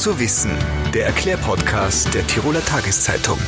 zu 0.00 0.18
wissen, 0.18 0.50
der 0.94 1.04
Erklärpodcast 1.04 2.14
der 2.14 2.26
Tiroler 2.26 2.64
Tageszeitung. 2.64 3.38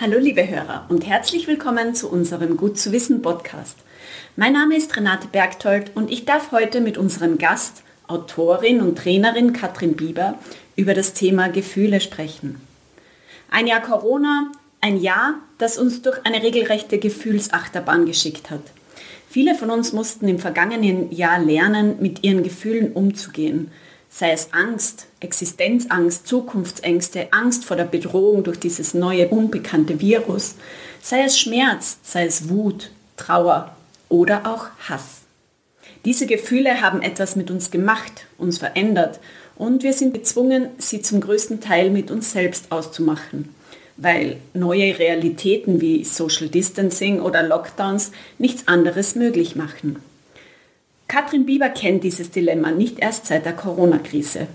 Hallo 0.00 0.16
liebe 0.20 0.48
Hörer 0.48 0.86
und 0.88 1.04
herzlich 1.04 1.48
willkommen 1.48 1.96
zu 1.96 2.08
unserem 2.08 2.56
Gut 2.56 2.78
zu 2.78 2.92
wissen 2.92 3.20
Podcast. 3.20 3.76
Mein 4.36 4.52
Name 4.52 4.76
ist 4.76 4.96
Renate 4.96 5.26
Bergtold 5.26 5.90
und 5.96 6.08
ich 6.08 6.24
darf 6.24 6.52
heute 6.52 6.80
mit 6.80 6.96
unserem 6.98 7.38
Gast, 7.38 7.82
Autorin 8.06 8.80
und 8.80 8.96
Trainerin 8.96 9.52
Katrin 9.52 9.96
Bieber, 9.96 10.38
über 10.76 10.94
das 10.94 11.14
Thema 11.14 11.48
Gefühle 11.48 12.00
sprechen. 12.00 12.60
Ein 13.50 13.66
Jahr 13.66 13.82
Corona, 13.82 14.52
ein 14.80 15.02
Jahr, 15.02 15.34
das 15.58 15.78
uns 15.78 16.00
durch 16.00 16.24
eine 16.24 16.44
regelrechte 16.44 16.98
Gefühlsachterbahn 16.98 18.06
geschickt 18.06 18.50
hat. 18.50 18.62
Viele 19.28 19.54
von 19.54 19.70
uns 19.70 19.92
mussten 19.92 20.28
im 20.28 20.38
vergangenen 20.38 21.12
Jahr 21.12 21.38
lernen, 21.38 21.96
mit 22.00 22.24
ihren 22.24 22.42
Gefühlen 22.42 22.92
umzugehen. 22.92 23.70
Sei 24.08 24.30
es 24.30 24.52
Angst, 24.52 25.08
Existenzangst, 25.20 26.26
Zukunftsängste, 26.26 27.32
Angst 27.32 27.64
vor 27.64 27.76
der 27.76 27.84
Bedrohung 27.84 28.44
durch 28.44 28.58
dieses 28.58 28.94
neue 28.94 29.28
unbekannte 29.28 30.00
Virus, 30.00 30.54
sei 31.02 31.24
es 31.24 31.38
Schmerz, 31.38 31.98
sei 32.02 32.24
es 32.24 32.48
Wut, 32.48 32.90
Trauer 33.16 33.76
oder 34.08 34.46
auch 34.46 34.68
Hass. 34.88 35.22
Diese 36.04 36.26
Gefühle 36.26 36.80
haben 36.80 37.02
etwas 37.02 37.34
mit 37.34 37.50
uns 37.50 37.70
gemacht, 37.70 38.26
uns 38.38 38.58
verändert 38.58 39.18
und 39.56 39.82
wir 39.82 39.92
sind 39.92 40.14
gezwungen, 40.14 40.68
sie 40.78 41.02
zum 41.02 41.20
größten 41.20 41.60
Teil 41.60 41.90
mit 41.90 42.10
uns 42.10 42.30
selbst 42.30 42.70
auszumachen 42.70 43.55
weil 43.96 44.36
neue 44.54 44.98
Realitäten 44.98 45.80
wie 45.80 46.04
Social 46.04 46.48
Distancing 46.48 47.20
oder 47.20 47.42
Lockdowns 47.42 48.12
nichts 48.38 48.68
anderes 48.68 49.14
möglich 49.14 49.56
machen. 49.56 49.96
Katrin 51.08 51.46
Bieber 51.46 51.68
kennt 51.68 52.04
dieses 52.04 52.30
Dilemma 52.30 52.72
nicht 52.72 52.98
erst 52.98 53.26
seit 53.26 53.46
der 53.46 53.52
Corona-Krise. 53.52 54.48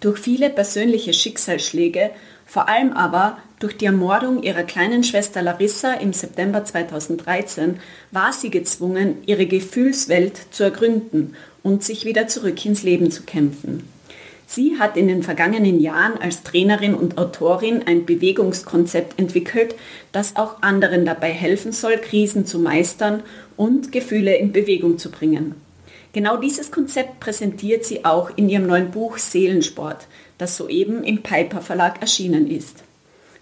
Durch 0.00 0.18
viele 0.18 0.50
persönliche 0.50 1.12
Schicksalsschläge, 1.12 2.10
vor 2.44 2.68
allem 2.68 2.92
aber 2.92 3.38
durch 3.60 3.76
die 3.76 3.84
Ermordung 3.84 4.42
ihrer 4.42 4.62
kleinen 4.62 5.04
Schwester 5.04 5.42
Larissa 5.42 5.92
im 5.94 6.12
September 6.12 6.64
2013, 6.64 7.78
war 8.10 8.32
sie 8.32 8.50
gezwungen, 8.50 9.18
ihre 9.26 9.46
Gefühlswelt 9.46 10.40
zu 10.50 10.64
ergründen 10.64 11.36
und 11.62 11.84
sich 11.84 12.04
wieder 12.04 12.26
zurück 12.26 12.64
ins 12.64 12.82
Leben 12.82 13.10
zu 13.10 13.22
kämpfen. 13.22 13.88
Sie 14.52 14.80
hat 14.80 14.96
in 14.96 15.06
den 15.06 15.22
vergangenen 15.22 15.78
Jahren 15.78 16.20
als 16.20 16.42
Trainerin 16.42 16.96
und 16.96 17.18
Autorin 17.18 17.84
ein 17.86 18.04
Bewegungskonzept 18.04 19.16
entwickelt, 19.16 19.76
das 20.10 20.34
auch 20.34 20.60
anderen 20.60 21.04
dabei 21.04 21.30
helfen 21.30 21.70
soll, 21.70 21.98
Krisen 21.98 22.46
zu 22.46 22.58
meistern 22.58 23.22
und 23.56 23.92
Gefühle 23.92 24.34
in 24.34 24.50
Bewegung 24.50 24.98
zu 24.98 25.12
bringen. 25.12 25.54
Genau 26.12 26.36
dieses 26.36 26.72
Konzept 26.72 27.20
präsentiert 27.20 27.84
sie 27.84 28.04
auch 28.04 28.32
in 28.34 28.48
ihrem 28.48 28.66
neuen 28.66 28.90
Buch 28.90 29.18
Seelensport, 29.18 30.08
das 30.36 30.56
soeben 30.56 31.04
im 31.04 31.22
Piper 31.22 31.60
Verlag 31.60 32.00
erschienen 32.00 32.50
ist. 32.50 32.82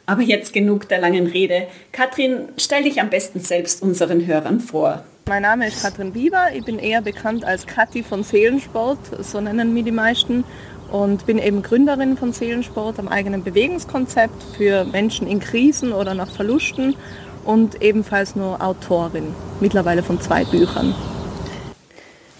Aber 0.04 0.20
jetzt 0.20 0.52
genug 0.52 0.90
der 0.90 1.00
langen 1.00 1.26
Rede. 1.26 1.68
Katrin, 1.90 2.50
stell 2.58 2.82
dich 2.82 3.00
am 3.00 3.08
besten 3.08 3.40
selbst 3.40 3.82
unseren 3.82 4.26
Hörern 4.26 4.60
vor. 4.60 5.04
Mein 5.26 5.42
Name 5.42 5.68
ist 5.68 5.82
Katrin 5.82 6.12
Bieber, 6.12 6.48
ich 6.54 6.64
bin 6.64 6.78
eher 6.78 7.02
bekannt 7.02 7.44
als 7.44 7.66
Kathi 7.66 8.02
von 8.02 8.24
Seelensport, 8.24 8.98
so 9.22 9.40
nennen 9.42 9.74
mich 9.74 9.84
die 9.84 9.92
meisten 9.92 10.44
und 10.90 11.26
bin 11.26 11.38
eben 11.38 11.62
Gründerin 11.62 12.16
von 12.16 12.32
Seelensport, 12.32 12.98
am 12.98 13.08
eigenen 13.08 13.42
Bewegungskonzept 13.42 14.42
für 14.56 14.84
Menschen 14.84 15.26
in 15.26 15.40
Krisen 15.40 15.92
oder 15.92 16.14
nach 16.14 16.30
Verlusten 16.30 16.96
und 17.44 17.82
ebenfalls 17.82 18.36
nur 18.36 18.62
Autorin, 18.62 19.34
mittlerweile 19.60 20.02
von 20.02 20.20
zwei 20.20 20.44
Büchern. 20.44 20.94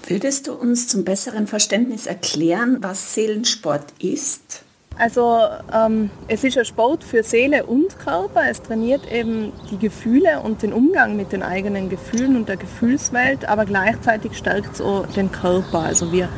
Würdest 0.06 0.48
du 0.48 0.54
uns 0.54 0.88
zum 0.88 1.04
besseren 1.04 1.46
Verständnis 1.46 2.06
erklären, 2.06 2.78
was 2.80 3.14
Seelensport 3.14 3.92
ist? 4.00 4.64
Also 4.98 5.38
ähm, 5.72 6.10
es 6.26 6.42
ist 6.42 6.58
ein 6.58 6.64
Sport 6.64 7.04
für 7.04 7.22
Seele 7.22 7.66
und 7.66 7.98
Körper. 8.00 8.42
Es 8.50 8.62
trainiert 8.62 9.10
eben 9.12 9.53
die 9.70 9.78
Gefühle 9.78 10.41
und 10.41 10.62
den 10.62 10.72
Umgang 10.72 11.14
mit 11.14 11.31
den 11.31 11.42
eigenen 11.42 11.88
Gefühlen 11.88 12.34
und 12.34 12.48
der 12.48 12.56
Gefühlswelt, 12.56 13.48
aber 13.48 13.64
gleichzeitig 13.64 14.37
stärkt 14.37 14.75
es 14.75 14.81
auch 14.81 15.06
den 15.06 15.31
Körper. 15.31 15.81
Also 15.81 16.10
wir 16.10 16.28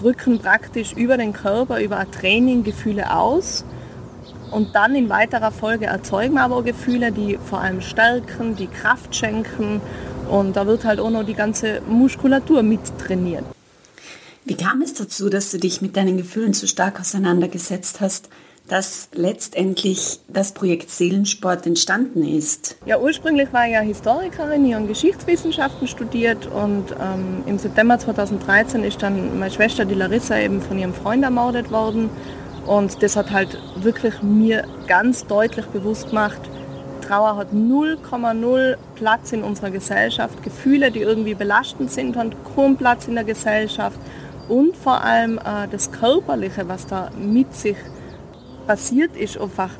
drücken 0.00 0.38
praktisch 0.38 0.92
über 0.92 1.16
den 1.16 1.32
Körper, 1.32 1.80
über 1.80 1.98
ein 1.98 2.10
Training 2.10 2.64
Gefühle 2.64 3.14
aus 3.14 3.64
und 4.50 4.74
dann 4.74 4.94
in 4.94 5.08
weiterer 5.08 5.52
Folge 5.52 5.86
erzeugen 5.86 6.34
wir 6.34 6.42
aber 6.42 6.62
Gefühle, 6.62 7.12
die 7.12 7.38
vor 7.44 7.60
allem 7.60 7.80
stärken, 7.80 8.56
die 8.56 8.66
Kraft 8.66 9.14
schenken 9.14 9.80
und 10.28 10.56
da 10.56 10.66
wird 10.66 10.84
halt 10.84 11.00
auch 11.00 11.10
noch 11.10 11.24
die 11.24 11.34
ganze 11.34 11.80
Muskulatur 11.88 12.62
mit 12.62 12.80
trainiert. 12.98 13.44
Wie 14.44 14.56
kam 14.56 14.82
es 14.82 14.94
dazu, 14.94 15.28
dass 15.28 15.50
du 15.50 15.58
dich 15.58 15.82
mit 15.82 15.96
deinen 15.96 16.16
Gefühlen 16.16 16.54
so 16.54 16.66
stark 16.66 16.98
auseinandergesetzt 16.98 18.00
hast? 18.00 18.28
Dass 18.70 19.08
letztendlich 19.12 20.20
das 20.28 20.52
Projekt 20.52 20.90
Seelensport 20.90 21.66
entstanden 21.66 22.22
ist. 22.22 22.76
Ja, 22.86 23.00
ursprünglich 23.00 23.52
war 23.52 23.66
ich 23.66 23.72
ja 23.72 23.80
Historikerin, 23.80 24.64
ich 24.64 24.74
habe 24.74 24.86
Geschichtswissenschaften 24.86 25.88
studiert 25.88 26.46
und 26.46 26.92
ähm, 26.92 27.42
im 27.46 27.58
September 27.58 27.98
2013 27.98 28.84
ist 28.84 29.02
dann 29.02 29.40
meine 29.40 29.50
Schwester, 29.50 29.84
die 29.84 29.96
Larissa, 29.96 30.38
eben 30.38 30.62
von 30.62 30.78
ihrem 30.78 30.94
Freund 30.94 31.24
ermordet 31.24 31.72
worden. 31.72 32.10
Und 32.64 33.02
das 33.02 33.16
hat 33.16 33.32
halt 33.32 33.58
wirklich 33.74 34.22
mir 34.22 34.64
ganz 34.86 35.26
deutlich 35.26 35.66
bewusst 35.66 36.10
gemacht, 36.10 36.40
Trauer 37.10 37.36
hat 37.36 37.52
0,0 37.52 38.76
Platz 38.94 39.32
in 39.32 39.42
unserer 39.42 39.70
Gesellschaft. 39.70 40.44
Gefühle, 40.44 40.92
die 40.92 41.00
irgendwie 41.00 41.34
belastend 41.34 41.90
sind, 41.90 42.16
haben 42.16 42.30
kaum 42.54 42.76
Platz 42.76 43.08
in 43.08 43.16
der 43.16 43.24
Gesellschaft. 43.24 43.98
Und 44.48 44.76
vor 44.76 45.02
allem 45.02 45.38
äh, 45.38 45.66
das 45.72 45.90
Körperliche, 45.90 46.68
was 46.68 46.86
da 46.86 47.10
mit 47.18 47.52
sich 47.52 47.76
passiert 48.70 49.16
ist 49.16 49.36
einfach, 49.36 49.70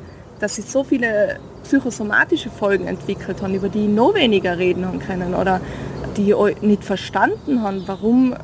dass 0.41 0.55
sie 0.55 0.63
so 0.63 0.83
viele 0.83 1.39
psychosomatische 1.63 2.49
Folgen 2.49 2.87
entwickelt 2.87 3.41
haben, 3.41 3.55
über 3.55 3.69
die 3.69 3.87
noch 3.87 4.13
weniger 4.15 4.57
reden 4.57 4.85
haben 4.85 4.99
können 4.99 5.33
oder 5.33 5.61
die 6.17 6.35
nicht 6.59 6.83
verstanden 6.83 7.63
haben, 7.63 7.83
warum 7.85 8.35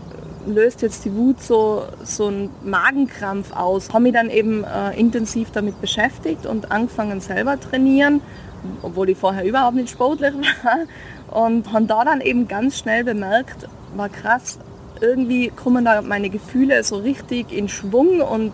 löst 0.46 0.84
jetzt 0.84 1.04
die 1.04 1.14
Wut 1.14 1.42
so, 1.42 1.84
so 2.02 2.28
einen 2.28 2.50
Magenkrampf 2.64 3.54
aus. 3.54 3.90
Habe 3.90 4.04
mich 4.04 4.14
dann 4.14 4.30
eben 4.30 4.64
äh, 4.64 4.98
intensiv 4.98 5.52
damit 5.52 5.82
beschäftigt 5.82 6.46
und 6.46 6.72
angefangen 6.72 7.20
selber 7.20 7.60
trainieren, 7.60 8.22
obwohl 8.84 9.10
ich 9.10 9.18
vorher 9.18 9.44
überhaupt 9.44 9.76
nicht 9.76 9.90
sportlich 9.90 10.34
war. 10.64 11.44
Und 11.44 11.74
habe 11.74 11.84
da 11.88 12.06
dann 12.06 12.22
eben 12.22 12.48
ganz 12.48 12.78
schnell 12.78 13.04
bemerkt, 13.04 13.68
war 13.98 14.08
krass, 14.08 14.60
irgendwie 15.02 15.50
kommen 15.50 15.84
da 15.84 16.02
meine 16.02 16.30
Gefühle 16.30 16.82
so 16.86 16.96
richtig 16.96 17.52
in 17.52 17.68
Schwung 17.68 18.22
und 18.22 18.54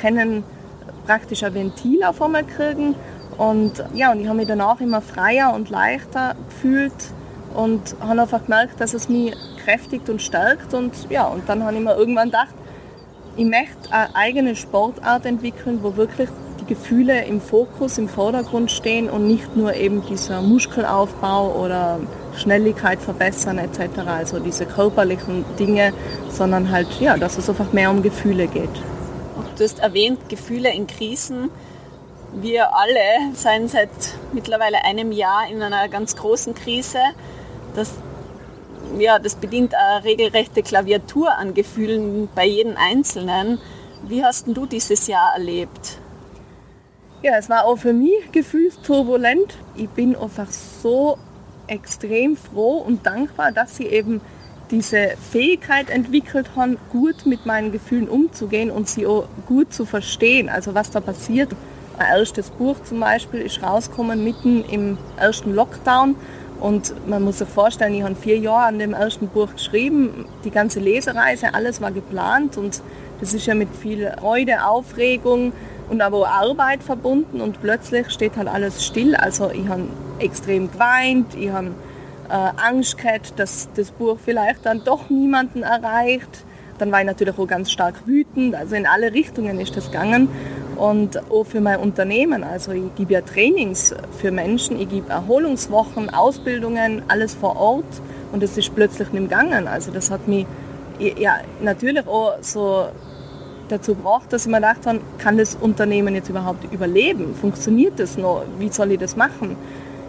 können 0.00 0.42
praktisch 1.08 1.42
ein 1.42 1.54
Ventil 1.54 2.04
auf 2.04 2.20
einmal 2.20 2.44
kriegen. 2.44 2.94
Und 3.38 3.82
ja, 3.94 4.12
und 4.12 4.20
ich 4.20 4.26
habe 4.26 4.36
mich 4.36 4.46
danach 4.46 4.80
immer 4.80 5.00
freier 5.00 5.54
und 5.54 5.70
leichter 5.70 6.34
gefühlt 6.50 6.92
und 7.54 7.96
habe 8.00 8.20
einfach 8.20 8.44
gemerkt, 8.44 8.78
dass 8.78 8.92
es 8.92 9.08
mich 9.08 9.34
kräftigt 9.64 10.10
und 10.10 10.20
stärkt. 10.20 10.74
Und 10.74 10.92
ja, 11.08 11.24
und 11.26 11.48
dann 11.48 11.64
habe 11.64 11.76
ich 11.76 11.80
mir 11.80 11.96
irgendwann 11.96 12.26
gedacht, 12.26 12.54
ich 13.36 13.46
möchte 13.46 13.90
eine 13.90 14.14
eigene 14.14 14.54
Sportart 14.54 15.24
entwickeln, 15.24 15.78
wo 15.82 15.96
wirklich 15.96 16.28
die 16.60 16.66
Gefühle 16.66 17.24
im 17.24 17.40
Fokus, 17.40 17.96
im 17.96 18.08
Vordergrund 18.08 18.70
stehen 18.70 19.08
und 19.08 19.26
nicht 19.26 19.56
nur 19.56 19.74
eben 19.74 20.04
dieser 20.04 20.42
Muskelaufbau 20.42 21.54
oder 21.54 22.00
Schnelligkeit 22.36 23.00
verbessern 23.00 23.58
etc., 23.58 24.00
also 24.06 24.40
diese 24.40 24.66
körperlichen 24.66 25.44
Dinge, 25.58 25.94
sondern 26.28 26.70
halt, 26.70 26.88
ja, 27.00 27.16
dass 27.16 27.38
es 27.38 27.48
einfach 27.48 27.72
mehr 27.72 27.90
um 27.90 28.02
Gefühle 28.02 28.46
geht. 28.46 28.68
Du 29.58 29.64
hast 29.64 29.80
erwähnt, 29.80 30.28
Gefühle 30.28 30.72
in 30.72 30.86
Krisen. 30.86 31.50
Wir 32.32 32.76
alle 32.76 33.34
seien 33.34 33.66
seit 33.66 33.90
mittlerweile 34.32 34.84
einem 34.84 35.10
Jahr 35.10 35.50
in 35.50 35.60
einer 35.60 35.88
ganz 35.88 36.14
großen 36.14 36.54
Krise. 36.54 37.00
Das, 37.74 37.90
ja, 39.00 39.18
das 39.18 39.34
bedient 39.34 39.74
eine 39.74 40.04
regelrechte 40.04 40.62
Klaviatur 40.62 41.34
an 41.34 41.54
Gefühlen 41.54 42.28
bei 42.36 42.46
jedem 42.46 42.76
Einzelnen. 42.76 43.60
Wie 44.04 44.24
hast 44.24 44.46
du 44.46 44.64
dieses 44.64 45.08
Jahr 45.08 45.32
erlebt? 45.34 45.98
Ja, 47.22 47.36
es 47.36 47.50
war 47.50 47.64
auch 47.64 47.78
für 47.78 47.92
mich 47.92 48.30
gefühlsturbulent. 48.30 49.58
Ich 49.74 49.88
bin 49.88 50.14
einfach 50.14 50.52
so 50.52 51.18
extrem 51.66 52.36
froh 52.36 52.76
und 52.76 53.04
dankbar, 53.04 53.50
dass 53.50 53.76
sie 53.76 53.86
eben 53.86 54.20
diese 54.70 55.14
Fähigkeit 55.30 55.90
entwickelt 55.90 56.50
haben, 56.56 56.76
gut 56.90 57.26
mit 57.26 57.46
meinen 57.46 57.72
Gefühlen 57.72 58.08
umzugehen 58.08 58.70
und 58.70 58.88
sie 58.88 59.06
auch 59.06 59.24
gut 59.46 59.72
zu 59.72 59.84
verstehen, 59.84 60.48
also 60.48 60.74
was 60.74 60.90
da 60.90 61.00
passiert. 61.00 61.50
Mein 61.96 62.18
erstes 62.18 62.50
Buch 62.50 62.76
zum 62.84 63.00
Beispiel 63.00 63.40
ist 63.40 63.62
rausgekommen 63.62 64.22
mitten 64.22 64.64
im 64.64 64.98
ersten 65.16 65.54
Lockdown 65.54 66.14
und 66.60 66.92
man 67.08 67.22
muss 67.22 67.38
sich 67.38 67.48
vorstellen, 67.48 67.94
ich 67.94 68.02
habe 68.02 68.14
vier 68.14 68.38
Jahre 68.38 68.66
an 68.66 68.78
dem 68.78 68.94
ersten 68.94 69.28
Buch 69.28 69.52
geschrieben, 69.52 70.26
die 70.44 70.50
ganze 70.50 70.80
Lesereise, 70.80 71.54
alles 71.54 71.80
war 71.80 71.90
geplant 71.90 72.56
und 72.56 72.82
das 73.20 73.34
ist 73.34 73.46
ja 73.46 73.54
mit 73.54 73.68
viel 73.74 74.12
Freude, 74.20 74.64
Aufregung 74.64 75.52
und 75.88 76.00
aber 76.00 76.18
auch 76.18 76.28
Arbeit 76.28 76.82
verbunden 76.82 77.40
und 77.40 77.60
plötzlich 77.60 78.10
steht 78.10 78.36
halt 78.36 78.48
alles 78.48 78.84
still. 78.84 79.16
Also 79.16 79.50
ich 79.50 79.66
habe 79.68 79.84
extrem 80.18 80.70
geweint, 80.70 81.34
ich 81.34 81.50
habe 81.50 81.72
Angst 82.28 82.98
gehabt, 82.98 83.34
dass 83.36 83.68
das 83.74 83.90
Buch 83.90 84.18
vielleicht 84.22 84.66
dann 84.66 84.84
doch 84.84 85.08
niemanden 85.10 85.62
erreicht. 85.62 86.44
Dann 86.78 86.92
war 86.92 87.00
ich 87.00 87.06
natürlich 87.06 87.38
auch 87.38 87.46
ganz 87.46 87.70
stark 87.70 88.06
wütend. 88.06 88.54
Also 88.54 88.76
in 88.76 88.86
alle 88.86 89.12
Richtungen 89.12 89.58
ist 89.60 89.76
das 89.76 89.86
gegangen. 89.86 90.28
Und 90.76 91.18
auch 91.30 91.44
für 91.44 91.60
mein 91.60 91.80
Unternehmen. 91.80 92.44
Also 92.44 92.70
ich 92.72 92.94
gebe 92.94 93.14
ja 93.14 93.20
Trainings 93.20 93.94
für 94.20 94.30
Menschen, 94.30 94.78
ich 94.80 94.88
gebe 94.88 95.10
Erholungswochen, 95.10 96.08
Ausbildungen, 96.10 97.02
alles 97.08 97.34
vor 97.34 97.56
Ort. 97.56 98.00
Und 98.30 98.42
das 98.42 98.56
ist 98.56 98.74
plötzlich 98.74 99.10
nicht 99.12 99.28
gegangen. 99.28 99.66
Also 99.66 99.90
das 99.90 100.10
hat 100.10 100.28
mich 100.28 100.46
ja, 100.98 101.38
natürlich 101.60 102.06
auch 102.06 102.34
so 102.42 102.88
dazu 103.68 103.94
gebracht, 103.94 104.32
dass 104.32 104.46
ich 104.46 104.50
mir 104.50 104.58
gedacht 104.58 104.86
habe, 104.86 105.00
kann 105.18 105.36
das 105.36 105.54
Unternehmen 105.54 106.14
jetzt 106.14 106.28
überhaupt 106.28 106.72
überleben? 106.72 107.34
Funktioniert 107.34 107.98
das 107.98 108.16
noch? 108.16 108.44
Wie 108.58 108.68
soll 108.70 108.92
ich 108.92 108.98
das 108.98 109.16
machen? 109.16 109.56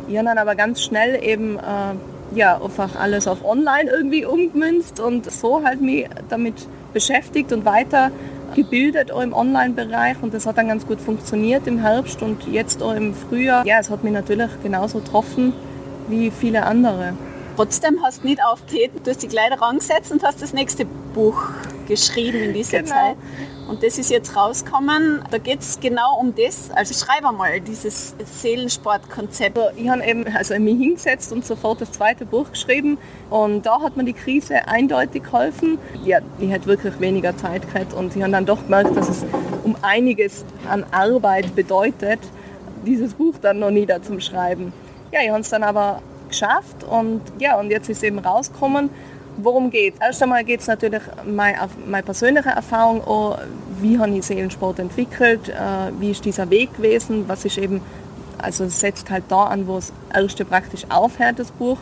Ich 0.10 0.18
habe 0.18 0.28
dann 0.28 0.40
aber 0.40 0.56
ganz 0.56 0.82
schnell 0.82 1.24
eben 1.24 1.58
äh, 1.58 2.36
ja, 2.36 2.60
einfach 2.62 2.96
alles 3.00 3.28
auf 3.28 3.46
online 3.46 3.90
irgendwie 3.90 4.26
umgemünzt 4.26 5.00
und 5.00 5.32
so 5.32 5.64
halt 5.64 5.82
mich 5.82 6.08
damit 6.30 6.56
beschäftigt 6.94 7.54
und 7.54 7.64
weiter 7.64 8.12
gebildet 8.56 9.12
auch 9.12 9.22
im 9.22 9.34
Online-Bereich 9.34 10.18
und 10.22 10.34
das 10.34 10.48
hat 10.48 10.58
dann 10.58 10.68
ganz 10.68 10.88
gut 10.88 11.00
funktioniert 11.00 11.68
im 11.68 11.80
Herbst 11.80 12.24
und 12.24 12.48
jetzt 12.48 12.82
auch 12.82 12.96
im 12.96 13.14
Frühjahr. 13.14 13.64
Ja, 13.66 13.80
es 13.80 13.92
hat 13.92 14.04
mich 14.04 14.12
natürlich 14.12 14.50
genauso 14.64 15.00
getroffen 15.00 15.54
wie 16.08 16.32
viele 16.32 16.66
andere. 16.66 17.14
Trotzdem 17.56 18.02
hast 18.02 18.24
du 18.24 18.28
nicht 18.28 18.44
aufgetreten, 18.44 19.02
du 19.04 19.12
hast 19.12 19.22
dich 19.22 19.30
gleich 19.30 19.62
rangesetzt 19.62 20.12
und 20.12 20.24
hast 20.24 20.42
das 20.42 20.54
nächste 20.54 20.86
Buch 21.14 21.44
geschrieben 21.88 22.40
in 22.40 22.54
dieser 22.54 22.80
genau. 22.80 22.90
Zeit. 22.90 23.18
Und 23.70 23.84
das 23.84 24.00
ist 24.00 24.10
jetzt 24.10 24.36
rausgekommen. 24.36 25.24
Da 25.30 25.38
geht 25.38 25.60
es 25.60 25.80
genau 25.80 26.18
um 26.20 26.34
das. 26.34 26.72
Also 26.72 26.96
schreib 26.96 27.24
einmal 27.24 27.62
dieses 27.62 28.16
Seelensportkonzept. 28.42 29.60
Ich 29.76 29.88
habe 29.88 30.04
eben 30.04 30.26
also 30.36 30.58
mich 30.58 30.80
hingesetzt 30.80 31.32
und 31.32 31.46
sofort 31.46 31.80
das 31.80 31.92
zweite 31.92 32.26
Buch 32.26 32.50
geschrieben. 32.50 32.98
Und 33.30 33.68
da 33.68 33.80
hat 33.82 33.96
mir 33.96 34.06
die 34.06 34.14
Krise 34.14 34.68
eindeutig 34.68 35.24
geholfen. 35.24 35.78
Ja, 36.04 36.18
ich 36.40 36.50
hätte 36.50 36.66
wirklich 36.66 37.00
weniger 37.00 37.38
Zeit 37.38 37.72
gehabt 37.72 37.94
und 37.94 38.16
ich 38.16 38.24
habe 38.24 38.32
dann 38.32 38.48
doch 38.48 38.64
gemerkt, 38.64 38.98
dass 38.98 39.08
es 39.08 39.24
um 39.64 39.76
einiges 39.84 40.46
an 40.68 40.84
Arbeit 40.90 41.56
bedeutet, 41.56 42.20
dieses 42.88 43.14
Buch 43.14 43.36
dann 43.40 43.60
noch 43.60 43.70
nieder 43.70 44.02
zum 44.02 44.20
Schreiben. 44.20 44.74
Ja, 45.12 45.20
ich 45.24 45.30
habe 45.30 45.42
es 45.42 45.50
dann 45.50 45.62
aber 45.62 46.02
geschafft 46.28 46.84
und 46.90 47.22
ja, 47.38 47.60
und 47.60 47.70
jetzt 47.70 47.88
ist 47.88 47.98
es 47.98 48.04
eben 48.04 48.18
rausgekommen 48.18 48.90
worum 49.44 49.70
geht 49.70 49.96
es? 49.96 50.02
Erst 50.02 50.24
einmal 50.24 50.44
geht 50.44 50.62
es 50.62 50.68
natürlich 50.68 51.02
um 51.26 51.36
meine, 51.36 51.58
meine 51.86 52.04
persönliche 52.04 52.50
Erfahrung, 52.50 53.02
auch, 53.02 53.40
wie 53.80 53.98
habe 53.98 54.12
ich 54.12 54.24
Seelensport 54.26 54.80
entwickelt, 54.80 55.50
äh, 55.50 55.54
wie 56.00 56.12
ist 56.12 56.26
dieser 56.26 56.50
Weg 56.50 56.76
gewesen, 56.76 57.26
was 57.28 57.46
ist 57.46 57.58
eben, 57.58 57.82
also 58.38 58.68
setzt 58.68 59.10
halt 59.10 59.26
da 59.30 59.46
an, 59.46 59.68
wo 59.68 59.78
es 59.78 59.94
erste 60.14 60.46
praktisch 60.46 60.86
aufhört, 60.90 61.40
das 61.40 61.52
Buch. 61.52 61.78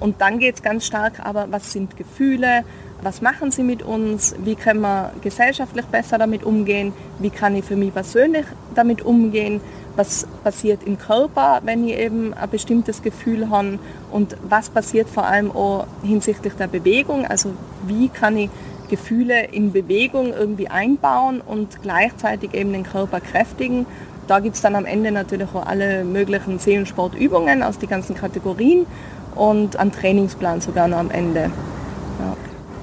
Und 0.00 0.20
dann 0.20 0.38
geht 0.38 0.56
es 0.56 0.62
ganz 0.62 0.86
stark, 0.86 1.24
aber 1.24 1.46
was 1.50 1.72
sind 1.72 1.96
Gefühle, 1.96 2.64
was 3.02 3.20
machen 3.20 3.50
sie 3.50 3.64
mit 3.64 3.82
uns, 3.82 4.34
wie 4.44 4.54
können 4.54 4.80
wir 4.80 5.12
gesellschaftlich 5.22 5.84
besser 5.86 6.18
damit 6.18 6.44
umgehen, 6.44 6.92
wie 7.18 7.30
kann 7.30 7.56
ich 7.56 7.64
für 7.64 7.76
mich 7.76 7.92
persönlich 7.92 8.46
damit 8.74 9.02
umgehen, 9.02 9.60
was 9.96 10.26
passiert 10.44 10.84
im 10.84 10.98
Körper, 10.98 11.60
wenn 11.64 11.86
ich 11.86 11.98
eben 11.98 12.32
ein 12.32 12.48
bestimmtes 12.48 13.02
Gefühl 13.02 13.50
habe? 13.50 13.78
Und 14.10 14.36
was 14.48 14.70
passiert 14.70 15.08
vor 15.08 15.26
allem 15.26 15.50
auch 15.50 15.86
hinsichtlich 16.02 16.54
der 16.54 16.68
Bewegung, 16.68 17.26
also 17.26 17.52
wie 17.86 18.08
kann 18.08 18.36
ich 18.36 18.50
Gefühle 18.88 19.46
in 19.46 19.72
Bewegung 19.72 20.34
irgendwie 20.34 20.68
einbauen 20.68 21.40
und 21.40 21.80
gleichzeitig 21.82 22.52
eben 22.52 22.74
den 22.74 22.82
Körper 22.82 23.20
kräftigen. 23.20 23.86
Da 24.28 24.38
gibt 24.38 24.56
es 24.56 24.60
dann 24.60 24.76
am 24.76 24.84
Ende 24.84 25.10
natürlich 25.10 25.48
auch 25.54 25.66
alle 25.66 26.04
möglichen 26.04 26.58
Seelensportübungen 26.58 27.62
aus 27.62 27.78
den 27.78 27.88
ganzen 27.88 28.14
Kategorien 28.14 28.86
und 29.34 29.76
einen 29.76 29.92
Trainingsplan 29.92 30.60
sogar 30.60 30.88
noch 30.88 30.98
am 30.98 31.10
Ende. 31.10 31.50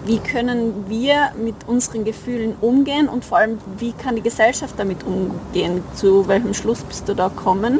Wie 0.10 0.18
können 0.18 0.90
wir 0.90 1.34
mit 1.38 1.68
unseren 1.68 2.04
Gefühlen 2.04 2.56
umgehen 2.62 3.08
und 3.08 3.24
vor 3.24 3.38
allem, 3.38 3.60
wie 3.78 3.92
kann 3.92 4.16
die 4.16 4.24
Gesellschaft 4.24 4.74
damit 4.78 5.04
umgehen? 5.04 5.84
Zu 5.94 6.28
welchem 6.28 6.56
Schluss 6.56 6.82
bist 6.82 7.08
du 7.08 7.14
da 7.14 7.28
gekommen? 7.28 7.80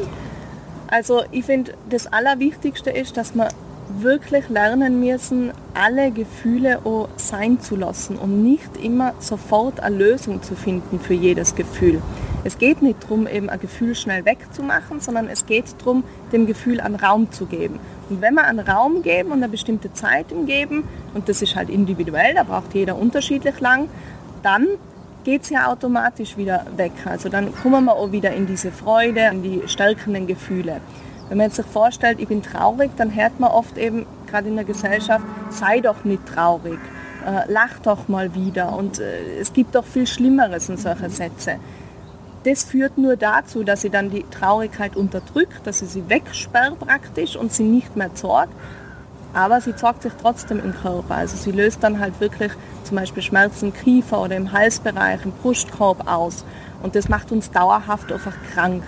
Also 0.86 1.22
ich 1.32 1.44
finde, 1.44 1.74
das 1.88 2.06
Allerwichtigste 2.06 2.90
ist, 2.90 3.16
dass 3.16 3.34
wir 3.34 3.48
wirklich 3.98 4.48
lernen 4.48 5.00
müssen, 5.00 5.50
alle 5.74 6.12
Gefühle 6.12 6.78
auch 6.84 7.08
sein 7.16 7.58
zu 7.58 7.74
lassen 7.74 8.14
und 8.14 8.44
nicht 8.44 8.76
immer 8.80 9.12
sofort 9.18 9.80
eine 9.80 9.96
Lösung 9.96 10.40
zu 10.40 10.54
finden 10.54 11.00
für 11.00 11.14
jedes 11.14 11.56
Gefühl. 11.56 12.00
Es 12.42 12.56
geht 12.56 12.80
nicht 12.80 13.02
darum, 13.04 13.26
eben 13.26 13.50
ein 13.50 13.60
Gefühl 13.60 13.94
schnell 13.94 14.24
wegzumachen, 14.24 15.00
sondern 15.00 15.28
es 15.28 15.44
geht 15.44 15.66
darum, 15.78 16.04
dem 16.32 16.46
Gefühl 16.46 16.80
einen 16.80 16.94
Raum 16.94 17.30
zu 17.30 17.44
geben. 17.44 17.78
Und 18.08 18.22
wenn 18.22 18.34
wir 18.34 18.44
einen 18.44 18.60
Raum 18.60 19.02
geben 19.02 19.30
und 19.30 19.38
eine 19.38 19.48
bestimmte 19.48 19.92
Zeit 19.92 20.32
ihm 20.32 20.46
geben, 20.46 20.84
und 21.12 21.28
das 21.28 21.42
ist 21.42 21.54
halt 21.54 21.68
individuell, 21.68 22.34
da 22.34 22.44
braucht 22.44 22.74
jeder 22.74 22.96
unterschiedlich 22.96 23.60
lang, 23.60 23.88
dann 24.42 24.66
geht 25.24 25.42
es 25.42 25.50
ja 25.50 25.70
automatisch 25.70 26.38
wieder 26.38 26.64
weg. 26.76 26.92
Also 27.04 27.28
dann 27.28 27.54
kommen 27.54 27.84
wir 27.84 27.94
auch 27.94 28.10
wieder 28.10 28.32
in 28.32 28.46
diese 28.46 28.72
Freude, 28.72 29.20
in 29.32 29.42
die 29.42 29.62
stärkenden 29.66 30.26
Gefühle. 30.26 30.80
Wenn 31.28 31.36
man 31.36 31.50
sich 31.50 31.66
vorstellt, 31.66 32.20
ich 32.20 32.28
bin 32.28 32.42
traurig, 32.42 32.90
dann 32.96 33.14
hört 33.14 33.38
man 33.38 33.50
oft 33.50 33.76
eben, 33.76 34.06
gerade 34.28 34.48
in 34.48 34.56
der 34.56 34.64
Gesellschaft, 34.64 35.24
sei 35.50 35.80
doch 35.80 36.04
nicht 36.04 36.24
traurig, 36.26 36.78
äh, 37.26 37.52
lach 37.52 37.78
doch 37.82 38.08
mal 38.08 38.34
wieder. 38.34 38.72
Und 38.72 38.98
äh, 38.98 39.38
es 39.38 39.52
gibt 39.52 39.74
doch 39.74 39.84
viel 39.84 40.06
Schlimmeres 40.06 40.70
in 40.70 40.78
solche 40.78 41.10
Sätze 41.10 41.56
das 42.44 42.64
führt 42.64 42.96
nur 42.96 43.16
dazu, 43.16 43.64
dass 43.64 43.82
sie 43.82 43.90
dann 43.90 44.10
die 44.10 44.24
Traurigkeit 44.30 44.96
unterdrückt, 44.96 45.66
dass 45.66 45.80
sie 45.80 45.86
sie 45.86 46.08
wegsperrt 46.08 46.78
praktisch 46.78 47.36
und 47.36 47.52
sie 47.52 47.64
nicht 47.64 47.96
mehr 47.96 48.10
sorgt. 48.14 48.54
Aber 49.32 49.60
sie 49.60 49.74
sorgt 49.76 50.02
sich 50.02 50.12
trotzdem 50.20 50.58
im 50.58 50.74
Körper. 50.74 51.14
Also 51.14 51.36
sie 51.36 51.52
löst 51.52 51.82
dann 51.84 52.00
halt 52.00 52.18
wirklich 52.20 52.52
zum 52.84 52.96
Beispiel 52.96 53.22
Schmerzen 53.22 53.66
im 53.66 53.74
Kiefer 53.74 54.20
oder 54.20 54.36
im 54.36 54.52
Halsbereich, 54.52 55.24
im 55.24 55.32
Brustkorb 55.32 56.10
aus. 56.10 56.44
Und 56.82 56.96
das 56.96 57.08
macht 57.08 57.30
uns 57.30 57.50
dauerhaft 57.50 58.10
einfach 58.10 58.34
krank. 58.52 58.82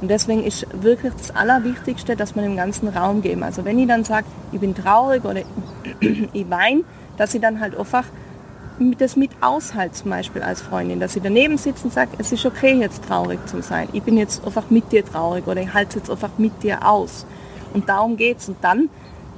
Und 0.00 0.08
deswegen 0.08 0.44
ist 0.44 0.66
wirklich 0.82 1.12
das 1.14 1.34
Allerwichtigste, 1.34 2.16
dass 2.16 2.36
man 2.36 2.44
im 2.44 2.56
ganzen 2.56 2.88
Raum 2.88 3.20
geben. 3.20 3.42
Also 3.42 3.64
wenn 3.64 3.78
ich 3.78 3.88
dann 3.88 4.04
sage, 4.04 4.26
ich 4.52 4.60
bin 4.60 4.74
traurig 4.74 5.24
oder 5.24 5.40
ich 6.00 6.46
weine, 6.50 6.84
dass 7.16 7.34
ich 7.34 7.40
dann 7.40 7.60
halt 7.60 7.76
einfach 7.76 8.04
das 8.98 9.16
mit 9.16 9.30
aushalt 9.40 9.94
zum 9.94 10.10
Beispiel 10.10 10.42
als 10.42 10.62
Freundin, 10.62 11.00
dass 11.00 11.12
sie 11.12 11.20
daneben 11.20 11.58
sitzt 11.58 11.84
und 11.84 11.92
sagt, 11.92 12.14
es 12.18 12.32
ist 12.32 12.46
okay 12.46 12.72
jetzt 12.80 13.04
traurig 13.04 13.38
zu 13.46 13.62
sein, 13.62 13.88
ich 13.92 14.02
bin 14.02 14.16
jetzt 14.16 14.44
einfach 14.44 14.70
mit 14.70 14.90
dir 14.90 15.04
traurig 15.04 15.46
oder 15.46 15.60
ich 15.60 15.72
halte 15.72 15.90
es 15.90 15.94
jetzt 15.96 16.10
einfach 16.10 16.30
mit 16.38 16.62
dir 16.62 16.86
aus. 16.88 17.26
Und 17.74 17.88
darum 17.88 18.16
geht 18.16 18.38
es. 18.38 18.48
Und 18.48 18.56
dann, 18.62 18.88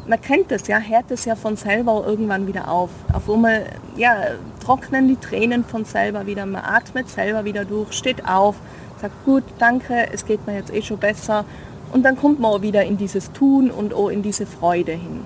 man 0.07 0.21
kennt 0.21 0.51
das 0.51 0.67
ja, 0.69 0.79
hört 0.79 1.11
es 1.11 1.25
ja 1.25 1.35
von 1.35 1.57
selber 1.57 2.05
irgendwann 2.07 2.47
wieder 2.47 2.71
auf. 2.71 2.91
Auf 3.13 3.29
einmal, 3.29 3.67
ja, 3.97 4.17
trocknen 4.65 5.09
die 5.09 5.17
Tränen 5.17 5.65
von 5.65 5.85
selber 5.85 6.27
wieder, 6.27 6.47
man 6.47 6.63
atmet 6.65 7.09
selber 7.11 7.45
wieder 7.45 7.65
durch, 7.65 7.93
steht 7.93 8.27
auf, 8.27 8.57
sagt 9.01 9.25
gut, 9.25 9.43
danke, 9.59 10.09
es 10.13 10.25
geht 10.25 10.47
mir 10.47 10.55
jetzt 10.55 10.73
eh 10.73 10.83
schon 10.83 10.99
besser. 10.99 11.45
Und 11.93 12.05
dann 12.05 12.17
kommt 12.17 12.41
man 12.41 12.53
auch 12.53 12.63
wieder 12.63 12.85
in 12.85 12.97
dieses 12.97 13.33
Tun 13.33 13.71
und 13.71 13.93
auch 13.93 14.09
in 14.09 14.23
diese 14.23 14.47
Freude 14.47 14.93
hin. 14.93 15.21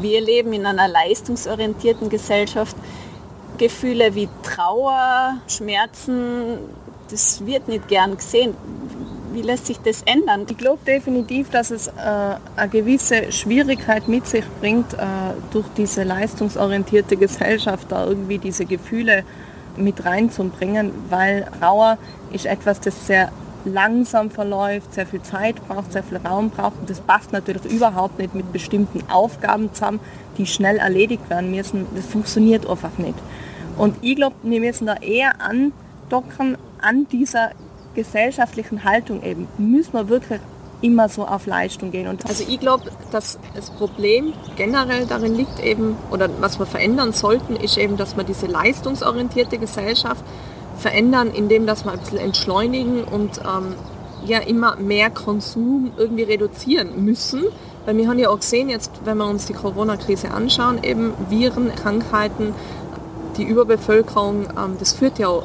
Wir 0.00 0.20
leben 0.20 0.52
in 0.52 0.66
einer 0.66 0.88
leistungsorientierten 0.88 2.08
Gesellschaft. 2.08 2.76
Gefühle 3.58 4.14
wie 4.14 4.28
Trauer, 4.42 5.38
Schmerzen, 5.46 6.58
das 7.10 7.44
wird 7.46 7.68
nicht 7.68 7.88
gern 7.88 8.16
gesehen. 8.16 8.54
Wie 9.32 9.42
lässt 9.42 9.66
sich 9.66 9.78
das 9.80 10.02
ändern? 10.02 10.46
Ich 10.48 10.56
glaube 10.56 10.78
definitiv, 10.86 11.50
dass 11.50 11.70
es 11.70 11.88
äh, 11.88 11.92
eine 12.56 12.68
gewisse 12.70 13.32
Schwierigkeit 13.32 14.06
mit 14.06 14.26
sich 14.26 14.44
bringt, 14.60 14.94
äh, 14.94 14.96
durch 15.50 15.66
diese 15.76 16.04
leistungsorientierte 16.04 17.16
Gesellschaft 17.16 17.90
da 17.90 18.06
irgendwie 18.06 18.38
diese 18.38 18.64
Gefühle 18.64 19.24
mit 19.76 20.04
reinzubringen, 20.04 20.92
weil 21.10 21.48
Trauer 21.60 21.98
ist 22.32 22.46
etwas, 22.46 22.80
das 22.80 23.06
sehr 23.06 23.32
langsam 23.64 24.30
verläuft, 24.30 24.94
sehr 24.94 25.06
viel 25.06 25.22
Zeit 25.22 25.56
braucht, 25.66 25.92
sehr 25.92 26.02
viel 26.02 26.18
Raum 26.18 26.50
braucht. 26.50 26.78
Und 26.80 26.90
das 26.90 27.00
passt 27.00 27.32
natürlich 27.32 27.64
überhaupt 27.64 28.18
nicht 28.18 28.34
mit 28.34 28.52
bestimmten 28.52 29.02
Aufgaben 29.10 29.72
zusammen, 29.72 30.00
die 30.38 30.46
schnell 30.46 30.76
erledigt 30.76 31.28
werden 31.30 31.50
müssen. 31.50 31.86
Das 31.94 32.06
funktioniert 32.06 32.68
einfach 32.68 32.98
nicht. 32.98 33.14
Und 33.76 33.96
ich 34.02 34.16
glaube, 34.16 34.36
wir 34.42 34.60
müssen 34.60 34.86
da 34.86 34.94
eher 34.96 35.40
andocken 35.40 36.56
an 36.80 37.06
dieser 37.10 37.50
gesellschaftlichen 37.94 38.84
Haltung 38.84 39.22
eben. 39.22 39.48
Müssen 39.58 39.94
wir 39.94 40.08
wirklich 40.08 40.40
immer 40.82 41.08
so 41.08 41.26
auf 41.26 41.46
Leistung 41.46 41.90
gehen. 41.90 42.08
Und 42.08 42.26
also 42.26 42.44
ich 42.46 42.60
glaube, 42.60 42.90
dass 43.10 43.38
das 43.54 43.70
Problem 43.70 44.34
generell 44.56 45.06
darin 45.06 45.34
liegt 45.34 45.58
eben, 45.60 45.96
oder 46.10 46.28
was 46.40 46.58
wir 46.58 46.66
verändern 46.66 47.12
sollten, 47.12 47.56
ist 47.56 47.78
eben, 47.78 47.96
dass 47.96 48.16
wir 48.16 48.24
diese 48.24 48.46
leistungsorientierte 48.46 49.58
Gesellschaft 49.58 50.24
verändern, 50.76 51.30
indem 51.32 51.66
dass 51.66 51.84
wir 51.84 51.92
ein 51.92 52.00
bisschen 52.00 52.18
entschleunigen 52.18 53.04
und 53.04 53.40
ähm, 53.40 53.74
ja 54.26 54.38
immer 54.38 54.76
mehr 54.76 55.10
Konsum 55.10 55.92
irgendwie 55.96 56.24
reduzieren 56.24 57.04
müssen. 57.04 57.44
Weil 57.84 57.96
wir 57.96 58.08
haben 58.08 58.18
ja 58.18 58.30
auch 58.30 58.40
gesehen, 58.40 58.68
jetzt 58.68 58.90
wenn 59.04 59.18
wir 59.18 59.26
uns 59.26 59.46
die 59.46 59.52
Corona-Krise 59.52 60.30
anschauen, 60.30 60.82
eben 60.82 61.12
Viren, 61.28 61.74
Krankheiten, 61.74 62.54
die 63.36 63.44
Überbevölkerung, 63.44 64.46
ähm, 64.56 64.76
das 64.78 64.92
führt 64.92 65.18
ja 65.18 65.42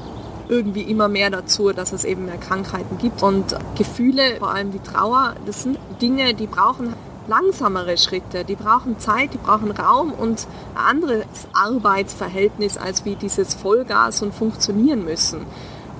irgendwie 0.47 0.81
immer 0.81 1.07
mehr 1.07 1.29
dazu, 1.29 1.71
dass 1.71 1.93
es 1.93 2.03
eben 2.03 2.25
mehr 2.25 2.37
Krankheiten 2.37 2.97
gibt. 2.97 3.21
Und 3.21 3.55
Gefühle, 3.77 4.37
vor 4.39 4.51
allem 4.51 4.71
die 4.71 4.79
Trauer, 4.79 5.35
das 5.45 5.63
sind 5.63 5.77
Dinge, 6.01 6.33
die 6.33 6.47
brauchen 6.47 6.93
langsamere 7.27 7.97
Schritte, 7.97 8.43
die 8.43 8.55
brauchen 8.55 8.97
Zeit, 8.99 9.33
die 9.33 9.37
brauchen 9.37 9.69
Raum 9.71 10.11
und 10.11 10.47
ein 10.73 10.97
anderes 10.97 11.25
Arbeitsverhältnis 11.53 12.77
als 12.77 13.05
wie 13.05 13.15
dieses 13.15 13.53
Vollgas 13.53 14.23
und 14.23 14.33
funktionieren 14.33 15.05
müssen. 15.05 15.45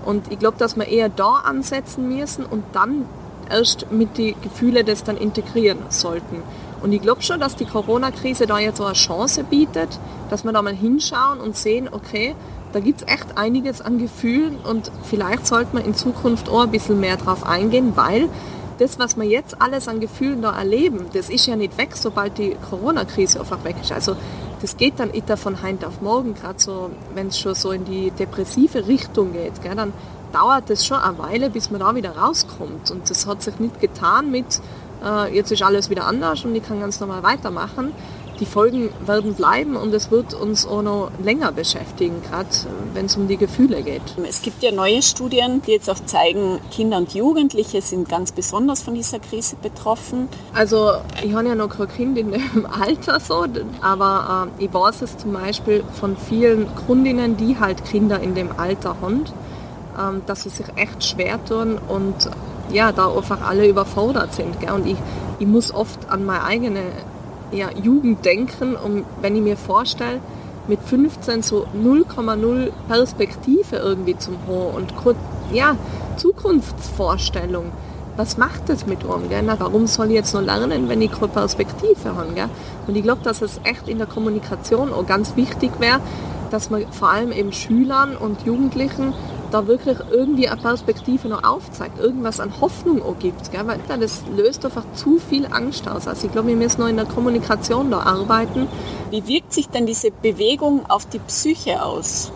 Und 0.06 0.32
ich 0.32 0.40
glaube, 0.40 0.58
dass 0.58 0.76
wir 0.76 0.88
eher 0.88 1.10
da 1.10 1.36
ansetzen 1.46 2.10
müssen 2.10 2.46
und 2.46 2.64
dann 2.74 3.06
erst 3.50 3.92
mit 3.92 4.18
die 4.18 4.36
Gefühle 4.42 4.84
das 4.84 5.04
dann 5.04 5.18
integrieren 5.18 5.80
sollten. 5.90 6.44
Und 6.82 6.94
ich 6.94 7.02
glaube 7.02 7.22
schon, 7.22 7.40
dass 7.40 7.56
die 7.56 7.66
Corona-Krise 7.66 8.48
da 8.48 8.60
jetzt 8.60 8.78
so 8.78 8.86
eine 8.86 8.94
Chance 8.94 9.44
bietet, 9.44 10.00
dass 10.30 10.44
wir 10.44 10.52
da 10.52 10.62
mal 10.62 10.74
hinschauen 10.74 11.40
und 11.40 11.58
sehen, 11.58 11.90
okay, 11.92 12.36
da 12.72 12.80
gibt 12.80 13.02
es 13.02 13.08
echt 13.08 13.38
einiges 13.38 13.82
an 13.82 13.98
Gefühlen 13.98 14.58
und 14.58 14.92
vielleicht 15.04 15.48
sollte 15.48 15.76
man 15.76 15.86
in 15.86 15.96
Zukunft 15.96 16.50
auch 16.50 16.62
ein 16.62 16.72
bisschen 16.72 17.00
mehr 17.00 17.18
drauf 17.18 17.46
eingehen, 17.46 17.94
weil 17.96 18.30
das, 18.78 18.98
was 18.98 19.18
wir 19.18 19.26
jetzt 19.26 19.62
alles 19.62 19.88
an 19.88 20.00
Gefühlen 20.00 20.42
da 20.42 20.58
erleben, 20.58 21.08
das 21.14 21.30
ist 21.30 21.48
ja 21.48 21.56
nicht 21.56 21.78
weg, 21.78 21.90
sobald 21.96 22.38
die 22.38 22.56
Corona-Krise 22.70 23.40
einfach 23.40 23.64
weg 23.64 23.76
ist. 23.82 23.92
Also 23.92 24.16
das 24.62 24.78
geht 24.78 25.00
dann 25.00 25.12
nicht 25.12 25.30
von 25.38 25.62
heute 25.64 25.88
auf 25.88 26.02
morgen, 26.02 26.34
gerade 26.34 26.60
so, 26.60 26.90
wenn 27.14 27.28
es 27.28 27.40
schon 27.40 27.56
so 27.56 27.72
in 27.72 27.86
die 27.86 28.12
depressive 28.12 28.88
Richtung 28.88 29.34
geht, 29.34 29.62
gell, 29.62 29.76
dann 29.76 29.94
dauert 30.32 30.70
es 30.70 30.86
schon 30.86 30.98
eine 30.98 31.18
Weile, 31.18 31.50
bis 31.50 31.72
man 31.72 31.80
da 31.80 31.96
wieder 31.96 32.18
rauskommt. 32.18 32.92
Und 32.92 33.10
das 33.10 33.26
hat 33.28 33.42
sich 33.42 33.60
nicht 33.60 33.80
getan 33.80 34.32
mit, 34.32 34.62
äh, 35.04 35.36
jetzt 35.36 35.52
ist 35.52 35.62
alles 35.62 35.90
wieder 35.90 36.06
anders 36.06 36.46
und 36.46 36.56
ich 36.56 36.64
kann 36.64 36.80
ganz 36.80 37.00
normal 37.00 37.24
weitermachen 37.24 37.94
die 38.40 38.46
Folgen 38.46 38.90
werden 39.06 39.34
bleiben 39.34 39.76
und 39.76 39.94
es 39.94 40.12
wird 40.12 40.34
uns 40.34 40.66
auch 40.66 40.82
noch 40.82 41.12
länger 41.24 41.52
beschäftigen, 41.52 42.22
gerade 42.30 42.48
wenn 42.94 43.06
es 43.06 43.18
um 43.18 43.28
die 43.28 43.38
Gefühle 43.38 43.84
geht. 43.84 44.02
Es 44.28 44.42
gibt 44.42 44.64
ja 44.64 44.72
neue 44.72 45.02
Studien, 45.02 45.62
die 45.62 45.72
jetzt 45.72 45.90
auch 45.90 46.00
zeigen, 46.06 46.60
Kinder 46.72 46.98
und 46.98 47.14
Jugendliche 47.14 47.82
sind 47.82 48.08
ganz 48.08 48.32
besonders 48.32 48.82
von 48.82 48.94
dieser 48.94 49.20
Krise 49.20 49.56
betroffen. 49.62 50.30
Also 50.54 50.94
ich 51.24 51.34
habe 51.34 51.50
ja 51.50 51.56
noch 51.56 51.70
kein 51.70 51.90
Kind 51.90 52.18
in 52.18 52.32
dem 52.32 52.66
Alter 52.80 53.20
so, 53.20 53.46
aber 53.82 54.50
äh, 54.60 54.66
ich 54.66 54.74
weiß 54.74 55.02
es 55.02 55.18
zum 55.18 55.34
Beispiel 55.34 55.84
von 56.00 56.16
vielen 56.16 56.74
Kundinnen, 56.88 57.36
die 57.36 57.60
halt 57.60 57.84
Kinder 57.86 58.20
in 58.20 58.36
dem 58.36 58.58
Alter 58.58 58.96
haben, 59.02 59.26
dass 60.26 60.44
sie 60.44 60.50
sich 60.50 60.66
echt 60.76 61.04
schwer 61.04 61.44
tun 61.44 61.78
und 61.88 62.30
ja, 62.72 62.92
da 62.92 63.14
einfach 63.16 63.42
alle 63.42 63.68
überfordert 63.68 64.34
sind. 64.34 64.60
Gell? 64.60 64.72
Und 64.72 64.86
ich, 64.86 64.98
ich 65.40 65.48
muss 65.48 65.74
oft 65.74 66.10
an 66.10 66.26
meine 66.26 66.44
eigene 66.44 66.82
ja, 67.52 67.70
Jugenddenken 67.72 68.76
und 68.76 69.06
wenn 69.22 69.36
ich 69.36 69.42
mir 69.42 69.58
vorstelle, 69.58 70.20
mit 70.68 70.80
15 70.84 71.42
so 71.42 71.66
0,0 71.76 72.72
Perspektive 72.88 73.78
irgendwie 73.78 74.18
zum 74.18 74.36
Hohen 74.48 74.76
und 74.76 74.94
ja, 75.52 75.76
Zukunftsvorstellung. 76.18 77.72
Was 78.18 78.38
macht 78.38 78.68
das 78.68 78.86
mit 78.86 79.04
uns? 79.04 79.30
Gell? 79.30 79.42
Na, 79.44 79.56
warum 79.60 79.88
soll 79.88 80.08
ich 80.08 80.14
jetzt 80.14 80.34
noch 80.34 80.42
lernen, 80.42 80.90
wenn 80.90 81.02
ich 81.02 81.12
keine 81.12 81.30
Perspektive 81.30 82.16
habe? 82.16 82.34
Gell? 82.36 82.50
Und 82.86 82.96
ich 82.96 83.04
glaube, 83.04 83.22
dass 83.24 83.42
es 83.42 83.60
echt 83.64 83.88
in 83.88 83.98
der 83.98 84.08
Kommunikation 84.08 84.94
auch 84.94 85.08
ganz 85.08 85.36
wichtig 85.36 85.72
wäre, 85.80 86.02
dass 86.52 86.70
man 86.70 86.86
vor 86.92 87.10
allem 87.10 87.32
eben 87.32 87.52
Schülern 87.54 88.16
und 88.16 88.42
Jugendlichen 88.46 89.14
da 89.52 89.68
wirklich 89.68 89.98
irgendwie 90.12 90.48
eine 90.48 90.62
Perspektive 90.62 91.28
noch 91.28 91.44
aufzeigt, 91.44 92.00
irgendwas 92.00 92.40
an 92.40 92.54
Hoffnung 92.62 93.02
auch 93.02 93.18
gibt. 93.20 93.52
Gell? 93.52 93.66
Weil 93.66 93.80
das 94.00 94.24
löst 94.36 94.66
einfach 94.66 94.86
zu 94.94 95.20
viel 95.20 95.48
Angst 95.48 95.88
aus. 95.88 96.08
Also 96.08 96.28
ich 96.28 96.32
glaube, 96.32 96.50
wir 96.50 96.56
müssen 96.56 96.82
noch 96.82 96.88
in 96.88 96.98
der 96.98 97.06
Kommunikation 97.06 97.92
da 97.92 98.00
arbeiten. 98.00 98.68
Wie 99.12 99.28
wirkt 99.28 99.54
sich 99.54 99.70
denn 99.70 99.86
diese 99.86 100.12
Bewegung 100.12 100.86
auf 100.90 101.06
die 101.06 101.20
Psyche 101.20 101.82
aus? 101.82 102.32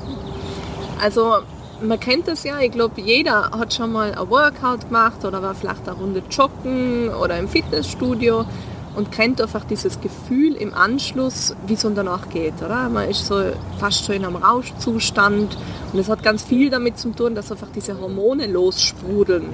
Also 1.02 1.38
man 1.82 2.00
kennt 2.00 2.28
das 2.28 2.44
ja, 2.44 2.60
ich 2.60 2.72
glaube, 2.72 3.02
jeder 3.02 3.52
hat 3.52 3.74
schon 3.74 3.92
mal 3.92 4.14
ein 4.14 4.30
Workout 4.30 4.88
gemacht 4.88 5.26
oder 5.26 5.42
war 5.42 5.54
vielleicht 5.54 5.88
eine 5.88 5.98
Runde 5.98 6.24
joggen 6.30 7.10
oder 7.10 7.38
im 7.38 7.48
Fitnessstudio 7.48 8.46
und 8.96 9.12
kennt 9.12 9.42
einfach 9.42 9.64
dieses 9.64 10.00
Gefühl 10.02 10.54
im 10.54 10.74
Anschluss, 10.74 11.56
wie 11.68 11.74
es 11.74 11.82
danach 11.82 12.30
geht. 12.30 12.62
Oder? 12.64 12.90
Man 12.90 13.10
ist 13.10 13.26
so 13.26 13.44
fast 13.80 14.06
schon 14.06 14.16
in 14.16 14.26
einem 14.26 14.36
Rauschzustand 14.36 15.58
und 15.92 16.00
es 16.00 16.10
hat 16.10 16.24
ganz 16.24 16.44
viel 16.44 16.70
damit 16.70 16.98
zu 16.98 17.12
tun, 17.12 17.36
dass 17.36 17.52
einfach 17.52 17.68
diese 17.74 18.00
Hormone 18.00 18.48
lossprudeln. 18.48 19.46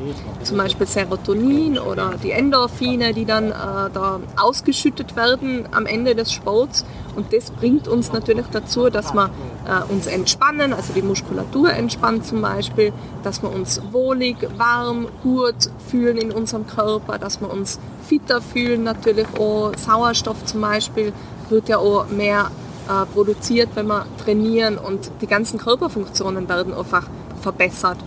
Zum 0.43 0.57
Beispiel 0.57 0.87
Serotonin 0.87 1.77
oder 1.77 2.13
die 2.21 2.31
Endorphine, 2.31 3.13
die 3.13 3.25
dann 3.25 3.51
äh, 3.51 3.53
da 3.93 4.19
ausgeschüttet 4.37 5.15
werden 5.15 5.67
am 5.71 5.85
Ende 5.85 6.15
des 6.15 6.31
Sports. 6.31 6.85
Und 7.15 7.33
das 7.33 7.51
bringt 7.51 7.87
uns 7.87 8.13
natürlich 8.13 8.45
dazu, 8.51 8.89
dass 8.89 9.13
wir 9.13 9.29
äh, 9.69 9.91
uns 9.91 10.07
entspannen, 10.07 10.73
also 10.73 10.93
die 10.93 11.01
Muskulatur 11.01 11.71
entspannt 11.71 12.25
zum 12.25 12.41
Beispiel, 12.41 12.91
dass 13.23 13.43
wir 13.43 13.51
uns 13.51 13.81
wohlig, 13.91 14.37
warm, 14.57 15.07
gut 15.21 15.69
fühlen 15.89 16.17
in 16.17 16.31
unserem 16.31 16.65
Körper, 16.65 17.19
dass 17.19 17.39
wir 17.39 17.51
uns 17.51 17.79
fitter 18.07 18.41
fühlen 18.41 18.83
natürlich 18.83 19.27
auch. 19.37 19.71
Sauerstoff 19.77 20.43
zum 20.45 20.61
Beispiel 20.61 21.13
wird 21.49 21.69
ja 21.69 21.77
auch 21.77 22.07
mehr 22.09 22.49
äh, 22.87 23.05
produziert, 23.13 23.69
wenn 23.75 23.87
wir 23.87 24.05
trainieren 24.23 24.77
und 24.77 25.11
die 25.21 25.27
ganzen 25.27 25.59
Körperfunktionen 25.59 26.49
werden 26.49 26.73
einfach 26.73 27.03
verbessert. 27.41 27.97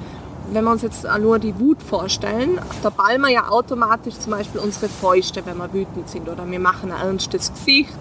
Wenn 0.50 0.64
wir 0.64 0.73
uns 0.73 0.83
jetzt 0.83 1.07
nur 1.21 1.38
die 1.38 1.59
Wut 1.59 1.83
vorstellen, 1.83 2.61
da 2.83 2.90
ballen 2.90 3.23
wir 3.23 3.31
ja 3.31 3.49
automatisch 3.49 4.19
zum 4.19 4.33
Beispiel 4.33 4.61
unsere 4.61 4.88
Fäuste, 4.88 5.47
wenn 5.47 5.57
wir 5.57 5.73
wütend 5.73 6.11
sind 6.11 6.28
oder 6.28 6.50
wir 6.50 6.59
machen 6.59 6.90
ein 6.90 7.00
ernstes 7.00 7.52
Gesicht. 7.52 7.95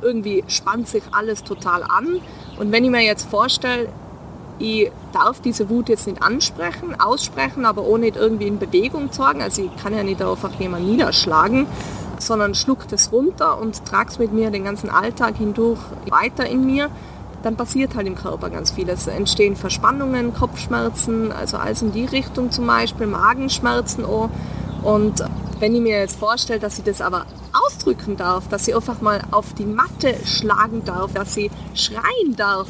Irgendwie 0.00 0.42
spannt 0.48 0.88
sich 0.88 1.02
alles 1.12 1.44
total 1.44 1.84
an. 1.84 2.20
Und 2.58 2.72
wenn 2.72 2.84
ich 2.84 2.90
mir 2.90 3.02
jetzt 3.02 3.28
vorstelle, 3.28 3.88
ich 4.58 4.90
darf 5.12 5.40
diese 5.40 5.68
Wut 5.68 5.88
jetzt 5.88 6.06
nicht 6.06 6.22
ansprechen, 6.22 6.98
aussprechen, 7.00 7.64
aber 7.64 7.82
auch 7.82 7.98
nicht 7.98 8.16
irgendwie 8.16 8.46
in 8.46 8.58
Bewegung 8.58 9.10
zeigen. 9.12 9.42
Also 9.42 9.62
ich 9.62 9.82
kann 9.82 9.94
ja 9.94 10.02
nicht 10.02 10.22
einfach 10.22 10.52
jemanden 10.60 10.90
niederschlagen, 10.90 11.66
sondern 12.18 12.54
schluckt 12.54 12.92
es 12.92 13.12
runter 13.12 13.60
und 13.60 13.84
trage 13.84 14.10
es 14.10 14.18
mit 14.18 14.32
mir 14.32 14.50
den 14.50 14.64
ganzen 14.64 14.90
Alltag 14.90 15.36
hindurch 15.36 15.80
weiter 16.08 16.46
in 16.46 16.64
mir. 16.64 16.90
Dann 17.42 17.56
passiert 17.56 17.96
halt 17.96 18.06
im 18.06 18.14
Körper 18.14 18.50
ganz 18.50 18.70
viel. 18.70 18.88
Es 18.88 19.08
entstehen 19.08 19.56
Verspannungen, 19.56 20.32
Kopfschmerzen, 20.32 21.32
also 21.32 21.56
alles 21.56 21.82
in 21.82 21.92
die 21.92 22.04
Richtung 22.04 22.52
zum 22.52 22.66
Beispiel, 22.66 23.08
Magenschmerzen 23.08 24.04
auch. 24.04 24.30
Und 24.84 25.24
wenn 25.58 25.74
ich 25.74 25.80
mir 25.80 25.98
jetzt 25.98 26.18
vorstelle, 26.18 26.60
dass 26.60 26.78
ich 26.78 26.84
das 26.84 27.00
aber 27.00 27.26
ausdrücken 27.66 28.16
darf, 28.16 28.48
dass 28.48 28.68
ich 28.68 28.74
einfach 28.74 29.00
mal 29.00 29.22
auf 29.30 29.54
die 29.54 29.64
Matte 29.64 30.14
schlagen 30.24 30.84
darf, 30.84 31.12
dass 31.12 31.36
ich 31.36 31.50
schreien 31.74 32.36
darf, 32.36 32.68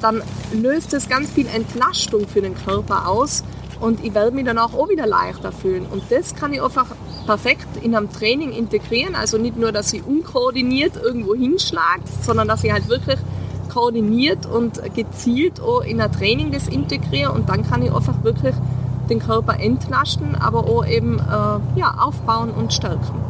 dann 0.00 0.22
löst 0.52 0.94
es 0.94 1.08
ganz 1.08 1.30
viel 1.30 1.46
Entlastung 1.46 2.26
für 2.26 2.40
den 2.40 2.54
Körper 2.54 3.08
aus 3.08 3.44
und 3.80 4.04
ich 4.04 4.14
werde 4.14 4.32
mich 4.32 4.44
danach 4.44 4.74
auch 4.74 4.88
wieder 4.88 5.06
leichter 5.06 5.52
fühlen. 5.52 5.86
Und 5.90 6.02
das 6.10 6.34
kann 6.34 6.52
ich 6.52 6.62
einfach 6.62 6.86
perfekt 7.26 7.68
in 7.82 7.94
einem 7.94 8.10
Training 8.10 8.52
integrieren. 8.52 9.14
Also 9.14 9.38
nicht 9.38 9.56
nur, 9.56 9.72
dass 9.72 9.92
ich 9.92 10.04
unkoordiniert 10.06 10.96
irgendwo 10.96 11.34
hinschlage, 11.34 12.02
sondern 12.22 12.48
dass 12.48 12.64
ich 12.64 12.72
halt 12.72 12.88
wirklich 12.88 13.18
koordiniert 13.70 14.46
und 14.46 14.82
gezielt 14.94 15.60
auch 15.60 15.82
in 15.82 16.00
ein 16.00 16.12
Training 16.12 16.50
das 16.50 16.68
integriere 16.68 17.30
und 17.32 17.48
dann 17.48 17.68
kann 17.68 17.82
ich 17.82 17.92
einfach 17.94 18.22
wirklich 18.24 18.54
den 19.08 19.20
Körper 19.20 19.58
entlasten, 19.60 20.34
aber 20.34 20.64
auch 20.64 20.86
eben 20.86 21.18
äh, 21.18 21.78
ja, 21.78 21.94
aufbauen 22.00 22.50
und 22.50 22.72
stärken. 22.72 23.29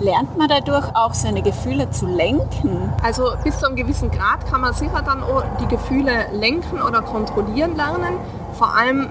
Lernt 0.00 0.38
man 0.38 0.48
dadurch 0.48 0.96
auch 0.96 1.12
seine 1.12 1.42
Gefühle 1.42 1.90
zu 1.90 2.06
lenken? 2.06 2.90
Also 3.02 3.32
bis 3.44 3.58
zu 3.58 3.66
einem 3.66 3.76
gewissen 3.76 4.10
Grad 4.10 4.46
kann 4.46 4.62
man 4.62 4.72
sicher 4.72 5.02
dann 5.04 5.22
auch 5.22 5.44
die 5.60 5.68
Gefühle 5.68 6.26
lenken 6.32 6.80
oder 6.80 7.02
kontrollieren 7.02 7.76
lernen. 7.76 8.16
Vor 8.54 8.74
allem 8.74 9.10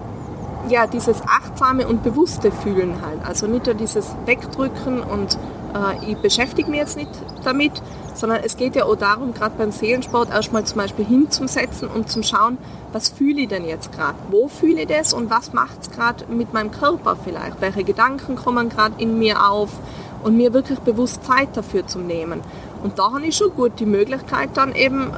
ja, 0.68 0.88
dieses 0.88 1.22
achtsame 1.22 1.88
und 1.88 2.04
bewusste 2.04 2.52
Fühlen 2.52 2.96
halt. 3.06 3.20
Also 3.24 3.46
nicht 3.46 3.68
nur 3.68 3.76
dieses 3.76 4.16
Wegdrücken 4.26 5.02
und 5.02 5.38
äh, 5.76 6.12
ich 6.12 6.18
beschäftige 6.18 6.70
mich 6.70 6.80
jetzt 6.80 6.98
nicht 6.98 7.12
damit, 7.44 7.72
sondern 8.16 8.42
es 8.44 8.58
geht 8.58 8.76
ja 8.76 8.86
auch 8.86 8.96
darum, 8.96 9.34
gerade 9.34 9.56
beim 9.58 9.72
Seelensport 9.72 10.30
erstmal 10.32 10.66
zum 10.66 10.80
Beispiel 10.80 11.06
hinzusetzen 11.06 11.88
und 11.88 12.10
zum 12.10 12.24
Schauen, 12.24 12.58
was 12.92 13.10
fühle 13.10 13.42
ich 13.42 13.48
denn 13.48 13.64
jetzt 13.64 13.92
gerade? 13.92 14.16
Wo 14.30 14.48
fühle 14.48 14.82
ich 14.82 14.88
das 14.88 15.14
und 15.14 15.30
was 15.30 15.54
macht 15.54 15.82
es 15.82 15.92
gerade 15.92 16.26
mit 16.26 16.52
meinem 16.52 16.72
Körper 16.72 17.16
vielleicht? 17.16 17.62
Welche 17.62 17.84
Gedanken 17.84 18.36
kommen 18.36 18.70
gerade 18.70 18.96
in 18.98 19.20
mir 19.20 19.50
auf? 19.50 19.70
Und 20.24 20.38
mir 20.38 20.54
wirklich 20.54 20.80
bewusst 20.80 21.24
Zeit 21.24 21.50
dafür 21.56 21.88
zu 21.88 22.00
nehmen. 22.00 22.42
Und 22.84 22.98
da 23.00 23.12
habe 23.14 23.26
ich 23.26 23.36
schon 23.36 23.54
gut 23.54 23.74
die 23.80 23.86
Möglichkeit 23.86 24.50
dann 24.54 24.76
eben, 24.76 25.12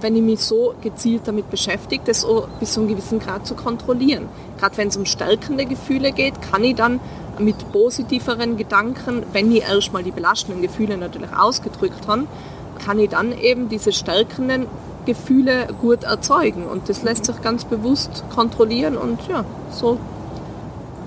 wenn 0.00 0.16
ich 0.16 0.22
mich 0.22 0.40
so 0.40 0.74
gezielt 0.82 1.22
damit 1.24 1.50
beschäftige, 1.50 2.02
das 2.04 2.24
auch 2.24 2.48
bis 2.60 2.74
zu 2.74 2.80
einem 2.80 2.90
gewissen 2.90 3.20
Grad 3.20 3.46
zu 3.46 3.54
kontrollieren. 3.54 4.28
Gerade 4.58 4.76
wenn 4.76 4.88
es 4.88 4.96
um 4.96 5.06
stärkende 5.06 5.64
Gefühle 5.64 6.12
geht, 6.12 6.34
kann 6.42 6.62
ich 6.64 6.74
dann 6.74 7.00
mit 7.38 7.72
positiveren 7.72 8.56
Gedanken, 8.56 9.24
wenn 9.32 9.50
ich 9.50 9.62
erstmal 9.62 10.02
die 10.02 10.10
belastenden 10.10 10.62
Gefühle 10.62 10.96
natürlich 10.96 11.32
ausgedrückt 11.36 12.06
habe, 12.06 12.26
kann 12.84 12.98
ich 12.98 13.10
dann 13.10 13.36
eben 13.36 13.68
diese 13.68 13.92
stärkenden 13.92 14.66
Gefühle 15.06 15.68
gut 15.80 16.04
erzeugen. 16.04 16.66
Und 16.66 16.88
das 16.88 17.02
lässt 17.02 17.26
sich 17.26 17.40
ganz 17.42 17.64
bewusst 17.64 18.24
kontrollieren 18.34 18.96
und 18.96 19.26
ja, 19.28 19.44
so 19.70 19.98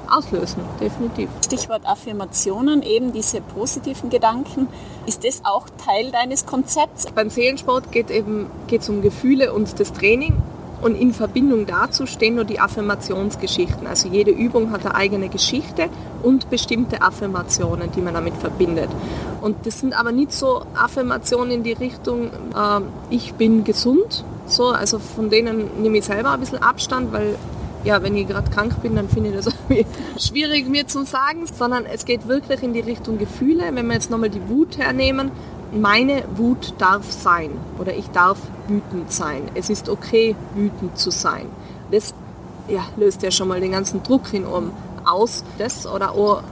auslösen, 0.10 0.62
definitiv. 0.80 1.30
Stichwort 1.44 1.86
Affirmationen, 1.86 2.82
eben 2.82 3.14
diese 3.14 3.42
positiven 3.42 4.10
Gedanken. 4.10 4.68
Ist 5.06 5.24
das 5.24 5.42
auch 5.44 5.68
Teil 5.86 6.12
deines 6.12 6.46
Konzepts? 6.46 7.08
Beim 7.14 7.30
Seelensport 7.30 7.92
geht 7.92 8.10
eben 8.10 8.48
geht's 8.68 8.90
um 8.90 9.02
Gefühle 9.02 9.54
und 9.54 9.80
das 9.80 9.94
Training. 9.94 10.34
Und 10.82 10.96
in 10.96 11.12
Verbindung 11.12 11.66
dazu 11.66 12.06
stehen 12.06 12.36
nur 12.36 12.44
die 12.44 12.60
Affirmationsgeschichten. 12.60 13.88
Also 13.88 14.10
jede 14.10 14.32
Übung 14.32 14.72
hat 14.72 14.86
eine 14.86 14.94
eigene 14.94 15.28
Geschichte 15.28 15.90
und 16.22 16.50
bestimmte 16.50 17.02
Affirmationen, 17.02 17.92
die 17.92 18.02
man 18.02 18.14
damit 18.14 18.36
verbindet. 18.36 18.90
Und 19.42 19.66
das 19.66 19.80
sind 19.80 20.00
aber 20.00 20.12
nicht 20.12 20.32
so 20.32 20.62
Affirmationen 20.76 21.52
in 21.52 21.64
die 21.64 21.74
Richtung, 21.74 22.28
äh, 22.28 22.82
ich 23.10 23.34
bin 23.34 23.64
gesund. 23.64 24.24
So, 24.46 24.68
also 24.68 25.00
von 25.00 25.30
denen 25.30 25.82
nehme 25.82 25.98
ich 25.98 26.06
selber 26.06 26.32
ein 26.32 26.40
bisschen 26.40 26.62
Abstand, 26.62 27.12
weil 27.12 27.36
ja, 27.84 28.02
wenn 28.04 28.16
ich 28.16 28.28
gerade 28.28 28.50
krank 28.50 28.82
bin, 28.82 28.96
dann 28.96 29.10
finde 29.10 29.30
ich 29.30 29.36
das 29.36 29.48
irgendwie 29.70 29.86
schwierig 30.20 30.68
mir 30.68 30.88
zu 30.88 31.06
sagen, 31.06 31.46
sondern 31.46 31.86
es 31.86 32.06
geht 32.06 32.28
wirklich 32.28 32.64
in 32.64 32.74
die 32.74 32.80
Richtung 32.82 33.18
Gefühle. 33.18 33.64
Wenn 33.74 33.88
wir 33.88 33.94
jetzt 33.94 34.10
nochmal 34.10 34.30
die 34.30 34.50
Wut 34.50 34.78
hernehmen, 34.78 35.32
meine 35.72 36.24
Wut 36.36 36.74
darf 36.78 37.12
sein 37.12 37.52
oder 37.78 37.94
ich 37.94 38.08
darf 38.10 38.38
wütend 38.68 39.12
sein. 39.12 39.44
Es 39.54 39.70
ist 39.70 39.90
okay, 39.90 40.36
wütend 40.56 40.98
zu 40.98 41.12
sein. 41.12 41.48
Das 41.92 42.14
ja, 42.68 42.86
löst 42.98 43.22
ja 43.24 43.32
schon 43.32 43.48
mal 43.48 43.60
den 43.60 43.72
ganzen 43.72 44.04
Druck 44.04 44.34
in 44.34 44.46
um 44.46 44.72
aus. 45.06 45.44
Das 45.58 45.88
oder 45.88 46.12
auch, 46.12 46.44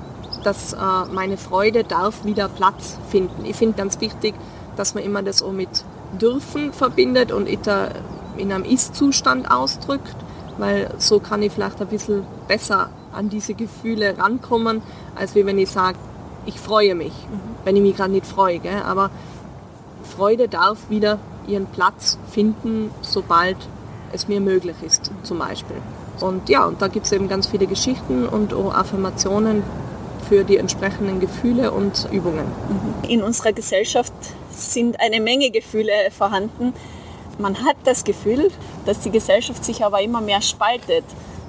dass 0.43 0.73
äh, 0.73 0.77
meine 1.11 1.37
Freude 1.37 1.83
darf 1.83 2.25
wieder 2.25 2.49
Platz 2.49 2.97
finden. 3.09 3.45
Ich 3.45 3.55
finde 3.55 3.77
ganz 3.77 3.99
wichtig, 4.01 4.33
dass 4.75 4.95
man 4.95 5.03
immer 5.03 5.23
das 5.23 5.41
auch 5.41 5.51
mit 5.51 5.69
dürfen 6.19 6.73
verbindet 6.73 7.31
und 7.31 7.47
in 7.47 8.51
einem 8.51 8.63
Ist-Zustand 8.63 9.49
ausdrückt, 9.49 10.15
weil 10.57 10.89
so 10.97 11.19
kann 11.19 11.41
ich 11.41 11.51
vielleicht 11.51 11.81
ein 11.81 11.87
bisschen 11.87 12.23
besser 12.47 12.89
an 13.13 13.29
diese 13.29 13.53
Gefühle 13.53 14.17
rankommen, 14.17 14.81
als 15.15 15.35
wenn 15.35 15.57
ich 15.57 15.69
sage, 15.69 15.97
ich 16.45 16.59
freue 16.59 16.95
mich, 16.95 17.13
mhm. 17.13 17.39
wenn 17.63 17.75
ich 17.75 17.81
mich 17.81 17.95
gerade 17.95 18.11
nicht 18.11 18.25
freue. 18.25 18.59
Gell? 18.59 18.81
Aber 18.85 19.09
Freude 20.03 20.47
darf 20.47 20.89
wieder 20.89 21.19
ihren 21.47 21.65
Platz 21.65 22.17
finden, 22.31 22.91
sobald 23.01 23.57
es 24.11 24.27
mir 24.27 24.39
möglich 24.39 24.75
ist, 24.85 25.11
zum 25.23 25.39
Beispiel. 25.39 25.77
Und 26.21 26.49
ja, 26.49 26.65
und 26.65 26.81
da 26.81 26.87
gibt 26.87 27.05
es 27.05 27.11
eben 27.11 27.27
ganz 27.27 27.47
viele 27.47 27.67
Geschichten 27.67 28.25
und 28.25 28.53
Affirmationen 28.53 29.63
für 30.29 30.43
die 30.43 30.57
entsprechenden 30.57 31.19
Gefühle 31.19 31.71
und 31.71 32.07
Übungen. 32.11 32.45
Mhm. 32.45 33.09
In 33.09 33.21
unserer 33.21 33.53
Gesellschaft 33.53 34.13
sind 34.51 34.99
eine 34.99 35.19
Menge 35.19 35.51
Gefühle 35.51 35.91
vorhanden. 36.11 36.73
Man 37.37 37.65
hat 37.65 37.75
das 37.83 38.03
Gefühl, 38.03 38.49
dass 38.85 38.99
die 39.01 39.11
Gesellschaft 39.11 39.63
sich 39.65 39.83
aber 39.83 40.01
immer 40.01 40.21
mehr 40.21 40.41
spaltet. 40.41 41.03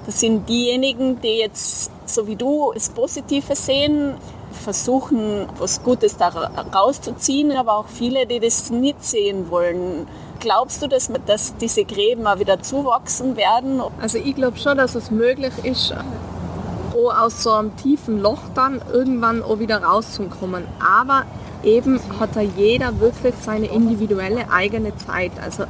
Das 0.05 0.19
sind 0.19 0.47
diejenigen, 0.47 1.21
die 1.21 1.39
jetzt, 1.39 1.91
so 2.05 2.27
wie 2.27 2.35
du, 2.35 2.71
das 2.73 2.89
Positive 2.89 3.55
sehen, 3.55 4.15
versuchen, 4.51 5.47
was 5.59 5.83
Gutes 5.83 6.17
da 6.17 6.29
rauszuziehen, 6.29 7.51
aber 7.51 7.77
auch 7.77 7.87
viele, 7.87 8.25
die 8.25 8.39
das 8.39 8.69
nicht 8.69 9.03
sehen 9.03 9.49
wollen. 9.49 10.07
Glaubst 10.39 10.81
du, 10.81 10.87
dass, 10.87 11.09
dass 11.25 11.55
diese 11.57 11.85
Gräben 11.85 12.23
mal 12.23 12.39
wieder 12.39 12.61
zuwachsen 12.61 13.37
werden? 13.37 13.81
Also 14.01 14.17
ich 14.17 14.35
glaube 14.35 14.57
schon, 14.57 14.77
dass 14.77 14.95
es 14.95 15.11
möglich 15.11 15.53
ist, 15.63 15.93
auch 16.93 17.21
aus 17.21 17.43
so 17.43 17.51
einem 17.51 17.75
tiefen 17.75 18.21
Loch 18.21 18.41
dann 18.53 18.81
irgendwann 18.91 19.43
auch 19.43 19.59
wieder 19.59 19.83
rauszukommen. 19.83 20.65
Aber 20.79 21.25
eben 21.63 21.99
hat 22.19 22.35
da 22.35 22.41
jeder 22.41 22.99
wirklich 22.99 23.35
seine 23.41 23.67
individuelle 23.67 24.51
eigene 24.51 24.95
Zeit. 24.97 25.31
Also 25.41 25.65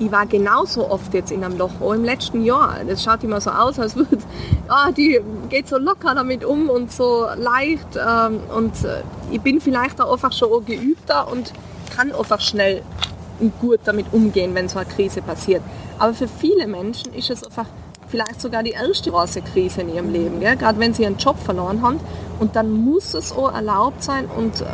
ich 0.00 0.10
war 0.10 0.24
genauso 0.26 0.90
oft 0.90 1.12
jetzt 1.12 1.30
in 1.30 1.44
einem 1.44 1.58
Loch, 1.58 1.72
auch 1.80 1.92
im 1.92 2.04
letzten 2.04 2.42
Jahr. 2.42 2.78
Das 2.88 3.04
schaut 3.04 3.22
immer 3.22 3.40
so 3.40 3.50
aus, 3.50 3.78
als 3.78 3.96
würde, 3.96 4.18
ah, 4.68 4.90
die 4.92 5.20
geht 5.50 5.68
so 5.68 5.76
locker 5.76 6.14
damit 6.14 6.44
um 6.44 6.70
und 6.70 6.90
so 6.90 7.26
leicht. 7.36 7.86
Ähm, 7.96 8.40
und 8.56 8.72
äh, 8.84 9.02
ich 9.30 9.40
bin 9.40 9.60
vielleicht 9.60 10.00
auch 10.00 10.12
einfach 10.12 10.32
schon 10.32 10.64
geübter 10.64 11.30
und 11.30 11.52
kann 11.94 12.12
einfach 12.12 12.40
schnell 12.40 12.82
und 13.40 13.58
gut 13.60 13.80
damit 13.84 14.06
umgehen, 14.12 14.54
wenn 14.54 14.68
so 14.68 14.78
eine 14.78 14.88
Krise 14.88 15.22
passiert. 15.22 15.62
Aber 15.98 16.14
für 16.14 16.28
viele 16.28 16.66
Menschen 16.66 17.12
ist 17.12 17.30
es 17.30 17.44
einfach 17.44 17.66
vielleicht 18.08 18.40
sogar 18.40 18.62
die 18.62 18.70
erste 18.70 19.10
große 19.10 19.42
Krise 19.42 19.82
in 19.82 19.94
ihrem 19.94 20.10
Leben, 20.12 20.40
gell? 20.40 20.56
gerade 20.56 20.78
wenn 20.78 20.94
sie 20.94 21.02
ihren 21.02 21.16
Job 21.16 21.38
verloren 21.38 21.82
haben. 21.82 22.00
Und 22.38 22.56
dann 22.56 22.70
muss 22.70 23.14
es 23.14 23.32
auch 23.32 23.52
erlaubt 23.52 24.02
sein 24.02 24.26
und 24.34 24.62
äh, 24.62 24.64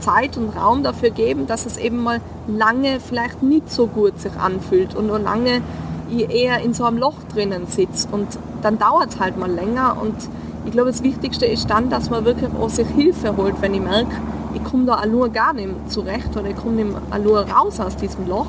Zeit 0.00 0.36
und 0.36 0.56
Raum 0.56 0.82
dafür 0.82 1.10
geben, 1.10 1.46
dass 1.46 1.66
es 1.66 1.76
eben 1.76 2.02
mal 2.02 2.20
lange 2.46 3.00
vielleicht 3.00 3.42
nicht 3.42 3.70
so 3.70 3.86
gut 3.86 4.20
sich 4.20 4.32
anfühlt 4.36 4.94
und 4.94 5.06
nur 5.06 5.18
lange 5.18 5.62
eher 6.10 6.60
in 6.60 6.74
so 6.74 6.84
einem 6.84 6.98
Loch 6.98 7.14
drinnen 7.32 7.66
sitzt. 7.66 8.12
Und 8.12 8.26
dann 8.62 8.78
dauert 8.78 9.10
es 9.10 9.20
halt 9.20 9.36
mal 9.38 9.50
länger. 9.50 9.96
Und 10.00 10.16
ich 10.64 10.72
glaube, 10.72 10.90
das 10.90 11.02
Wichtigste 11.02 11.46
ist 11.46 11.70
dann, 11.70 11.88
dass 11.90 12.10
man 12.10 12.24
wirklich 12.24 12.50
auch 12.60 12.68
sich 12.68 12.88
Hilfe 12.88 13.36
holt, 13.36 13.60
wenn 13.60 13.74
ich 13.74 13.80
merke, 13.80 14.10
ich 14.54 14.64
komme 14.64 14.86
da 14.86 15.04
nur 15.06 15.28
gar 15.28 15.52
nicht 15.52 15.68
zurecht 15.88 16.36
oder 16.36 16.48
ich 16.48 16.56
komme 16.56 16.84
nur 17.22 17.40
raus 17.48 17.78
aus 17.78 17.96
diesem 17.96 18.28
Loch. 18.28 18.48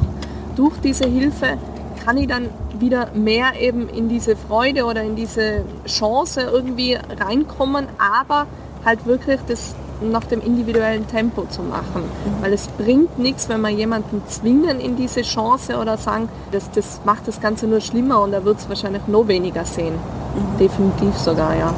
Durch 0.56 0.73
diese 0.84 1.06
Hilfe 1.06 1.58
kann 2.04 2.17
ich 2.17 2.28
dann 2.28 2.49
wieder 2.80 3.10
mehr 3.13 3.60
eben 3.60 3.88
in 3.88 4.10
diese 4.10 4.36
Freude 4.36 4.86
oder 4.86 5.04
in 5.04 5.15
diese 5.15 5.63
Chance 5.86 6.41
irgendwie 6.52 6.97
reinkommen, 7.19 7.86
aber 7.99 8.47
halt 8.84 9.06
wirklich 9.06 9.39
das 9.47 9.75
nach 10.01 10.23
dem 10.23 10.41
individuellen 10.41 11.07
Tempo 11.07 11.45
zu 11.49 11.61
machen. 11.61 12.03
Weil 12.41 12.53
es 12.53 12.67
bringt 12.67 13.19
nichts, 13.19 13.49
wenn 13.49 13.61
wir 13.61 13.69
jemanden 13.69 14.23
zwingen 14.27 14.79
in 14.79 14.95
diese 14.95 15.21
Chance 15.21 15.77
oder 15.77 15.97
sagen, 15.97 16.29
das, 16.51 16.71
das 16.71 17.01
macht 17.05 17.27
das 17.27 17.39
Ganze 17.39 17.67
nur 17.67 17.81
schlimmer 17.81 18.21
und 18.21 18.33
er 18.33 18.43
wird 18.43 18.59
es 18.59 18.69
wahrscheinlich 18.69 19.05
noch 19.07 19.27
weniger 19.27 19.65
sehen. 19.65 19.93
Mhm. 19.93 20.57
Definitiv 20.57 21.15
sogar, 21.17 21.55
ja. 21.55 21.73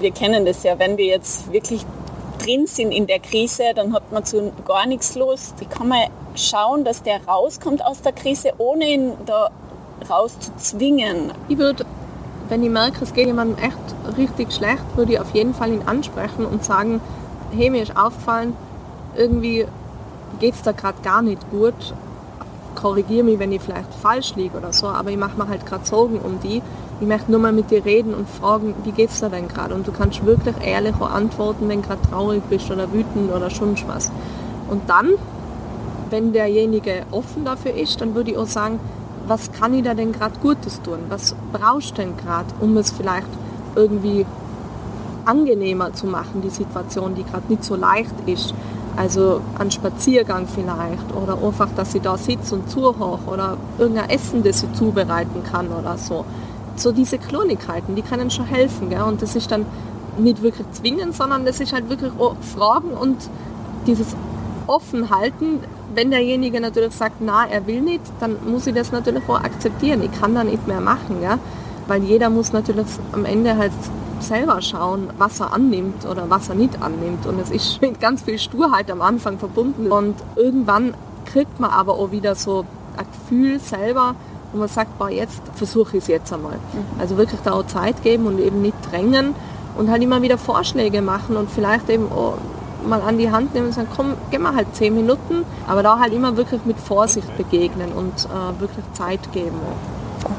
Wir 0.00 0.10
kennen 0.10 0.44
das 0.44 0.62
ja, 0.62 0.78
wenn 0.78 0.96
wir 0.96 1.06
jetzt 1.06 1.52
wirklich 1.52 1.86
drin 2.44 2.66
sind 2.66 2.92
in 2.92 3.06
der 3.06 3.20
Krise, 3.20 3.64
dann 3.74 3.92
hat 3.94 4.12
man 4.12 4.24
zu 4.24 4.52
gar 4.66 4.86
nichts 4.86 5.14
Lust. 5.14 5.54
Wie 5.60 5.66
kann 5.66 5.88
man 5.88 6.00
schauen, 6.34 6.84
dass 6.84 7.02
der 7.02 7.24
rauskommt 7.26 7.84
aus 7.84 8.02
der 8.02 8.12
Krise, 8.12 8.50
ohne 8.58 8.84
ihn 8.84 9.12
da 9.24 9.50
raus 10.08 10.38
zu 10.38 10.54
zwingen? 10.56 11.32
Ich 11.48 11.58
würde, 11.58 11.86
wenn 12.48 12.62
ich 12.62 12.70
merke, 12.70 13.02
es 13.02 13.14
geht 13.14 13.26
jemandem 13.26 13.64
echt 13.64 14.18
richtig 14.18 14.52
schlecht, 14.52 14.84
würde 14.96 15.12
ich 15.14 15.20
auf 15.20 15.34
jeden 15.34 15.54
Fall 15.54 15.72
ihn 15.72 15.82
ansprechen 15.86 16.44
und 16.44 16.64
sagen, 16.64 17.00
hey, 17.54 17.70
mir 17.70 17.82
ist 17.82 17.96
aufgefallen, 17.96 18.54
irgendwie 19.16 19.66
geht 20.40 20.54
es 20.54 20.62
da 20.62 20.72
gerade 20.72 21.00
gar 21.02 21.22
nicht 21.22 21.50
gut. 21.50 21.94
Korrigiere 22.74 23.24
mich, 23.24 23.38
wenn 23.38 23.52
ich 23.52 23.62
vielleicht 23.62 23.94
falsch 23.94 24.34
liege 24.34 24.58
oder 24.58 24.72
so, 24.72 24.88
aber 24.88 25.10
ich 25.10 25.16
mache 25.16 25.38
mir 25.38 25.48
halt 25.48 25.64
gerade 25.64 25.84
Sorgen 25.86 26.18
um 26.18 26.40
die. 26.40 26.60
Ich 27.00 27.06
möchte 27.06 27.30
nur 27.30 27.40
mal 27.40 27.52
mit 27.52 27.70
dir 27.70 27.84
reden 27.84 28.14
und 28.14 28.28
fragen, 28.28 28.74
wie 28.84 28.92
geht 28.92 29.10
es 29.10 29.20
dir 29.20 29.28
denn 29.28 29.48
gerade? 29.48 29.74
Und 29.74 29.86
du 29.86 29.92
kannst 29.92 30.24
wirklich 30.26 30.54
ehrlich 30.64 30.94
antworten, 31.00 31.68
wenn 31.68 31.82
gerade 31.82 32.02
traurig 32.10 32.42
bist 32.50 32.70
oder 32.70 32.92
wütend 32.92 33.32
oder 33.32 33.50
schon 33.50 33.76
was. 33.86 34.10
Und 34.68 34.88
dann, 34.88 35.10
wenn 36.10 36.32
derjenige 36.32 37.04
offen 37.10 37.44
dafür 37.44 37.74
ist, 37.74 38.00
dann 38.00 38.14
würde 38.14 38.32
ich 38.32 38.36
auch 38.36 38.46
sagen, 38.46 38.80
was 39.26 39.52
kann 39.52 39.74
ich 39.74 39.82
da 39.82 39.94
denn 39.94 40.12
gerade 40.12 40.38
Gutes 40.40 40.82
tun? 40.82 40.98
Was 41.08 41.34
brauchst 41.52 41.92
du 41.92 42.02
denn 42.02 42.16
gerade, 42.16 42.46
um 42.60 42.76
es 42.76 42.90
vielleicht 42.90 43.28
irgendwie 43.74 44.26
angenehmer 45.26 45.92
zu 45.92 46.06
machen, 46.06 46.42
die 46.42 46.50
Situation, 46.50 47.14
die 47.14 47.24
gerade 47.24 47.44
nicht 47.48 47.64
so 47.64 47.76
leicht 47.76 48.14
ist. 48.26 48.54
Also 48.96 49.40
ein 49.58 49.70
Spaziergang 49.70 50.46
vielleicht 50.46 51.14
oder 51.14 51.36
einfach, 51.42 51.68
dass 51.74 51.92
sie 51.92 52.00
da 52.00 52.16
sitzt 52.16 52.52
und 52.52 52.70
zuhört 52.70 53.20
oder 53.26 53.56
irgendein 53.78 54.10
Essen, 54.10 54.42
das 54.42 54.60
sie 54.60 54.72
zubereiten 54.72 55.42
kann 55.50 55.68
oder 55.68 55.98
so. 55.98 56.24
So 56.76 56.92
diese 56.92 57.18
Kleinigkeiten, 57.18 57.96
die 57.96 58.02
können 58.02 58.30
schon 58.30 58.46
helfen. 58.46 58.90
Gell? 58.90 59.02
Und 59.02 59.20
das 59.20 59.34
ist 59.34 59.50
dann 59.50 59.66
nicht 60.16 60.42
wirklich 60.42 60.66
zwingend, 60.72 61.14
sondern 61.16 61.44
das 61.44 61.60
ist 61.60 61.72
halt 61.72 61.88
wirklich 61.88 62.12
Fragen 62.54 62.90
und 62.90 63.16
dieses 63.86 64.14
Offenhalten. 64.68 65.58
Wenn 65.94 66.10
derjenige 66.10 66.60
natürlich 66.60 66.94
sagt, 66.94 67.16
na, 67.20 67.46
er 67.46 67.66
will 67.66 67.80
nicht, 67.80 68.02
dann 68.20 68.36
muss 68.46 68.66
ich 68.66 68.74
das 68.74 68.92
natürlich 68.92 69.28
auch 69.28 69.40
akzeptieren. 69.40 70.02
Ich 70.02 70.20
kann 70.20 70.34
da 70.34 70.44
nicht 70.44 70.66
mehr 70.68 70.80
machen, 70.80 71.20
gell? 71.20 71.38
weil 71.86 72.02
jeder 72.02 72.30
muss 72.30 72.52
natürlich 72.52 72.86
am 73.12 73.24
Ende 73.24 73.56
halt 73.56 73.72
selber 74.24 74.60
schauen, 74.62 75.10
was 75.18 75.40
er 75.40 75.52
annimmt 75.52 76.06
oder 76.06 76.28
was 76.28 76.48
er 76.48 76.54
nicht 76.54 76.82
annimmt. 76.82 77.26
Und 77.26 77.40
es 77.40 77.50
ist 77.50 77.80
mit 77.80 78.00
ganz 78.00 78.22
viel 78.22 78.38
Sturheit 78.38 78.90
am 78.90 79.02
Anfang 79.02 79.38
verbunden. 79.38 79.90
Und 79.90 80.16
irgendwann 80.36 80.94
kriegt 81.24 81.60
man 81.60 81.70
aber 81.70 81.94
auch 81.94 82.10
wieder 82.10 82.34
so 82.34 82.64
ein 82.96 83.06
Gefühl 83.06 83.58
selber, 83.60 84.14
wo 84.52 84.58
man 84.58 84.68
sagt, 84.68 84.98
boah, 84.98 85.10
jetzt 85.10 85.42
versuche 85.54 85.96
ich 85.96 86.04
es 86.04 86.08
jetzt 86.08 86.32
einmal. 86.32 86.56
Mhm. 86.56 87.00
Also 87.00 87.16
wirklich 87.16 87.40
da 87.42 87.52
auch 87.52 87.66
Zeit 87.66 88.02
geben 88.02 88.26
und 88.26 88.38
eben 88.38 88.62
nicht 88.62 88.76
drängen 88.90 89.34
und 89.76 89.90
halt 89.90 90.02
immer 90.02 90.22
wieder 90.22 90.38
Vorschläge 90.38 91.02
machen 91.02 91.36
und 91.36 91.50
vielleicht 91.50 91.90
eben 91.90 92.10
auch 92.12 92.38
mal 92.86 93.00
an 93.00 93.18
die 93.18 93.30
Hand 93.30 93.54
nehmen 93.54 93.66
und 93.66 93.72
sagen, 93.72 93.88
komm, 93.94 94.14
geh 94.30 94.38
mal 94.38 94.54
halt 94.54 94.74
zehn 94.74 94.94
Minuten, 94.94 95.44
aber 95.66 95.82
da 95.82 95.98
halt 95.98 96.12
immer 96.12 96.36
wirklich 96.36 96.64
mit 96.64 96.78
Vorsicht 96.78 97.36
begegnen 97.36 97.92
und 97.92 98.26
äh, 98.26 98.60
wirklich 98.60 98.84
Zeit 98.92 99.32
geben. 99.32 99.58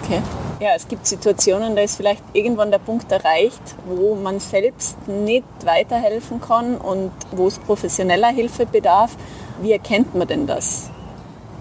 Okay. 0.04 0.22
Ja, 0.62 0.70
es 0.74 0.88
gibt 0.88 1.06
Situationen, 1.06 1.76
da 1.76 1.82
ist 1.82 1.98
vielleicht 1.98 2.24
irgendwann 2.32 2.72
der 2.72 2.80
Punkt 2.80 3.12
erreicht, 3.12 3.62
wo 3.86 4.16
man 4.16 4.40
selbst 4.40 4.96
nicht 5.06 5.44
weiterhelfen 5.66 6.40
kann 6.40 6.78
und 6.78 7.12
wo 7.32 7.48
es 7.48 7.60
professioneller 7.60 8.30
Hilfe 8.30 8.66
bedarf. 8.66 9.18
Wie 9.62 9.74
erkennt 9.74 10.16
man 10.16 10.30
denn 10.30 10.48
das? 10.48 10.90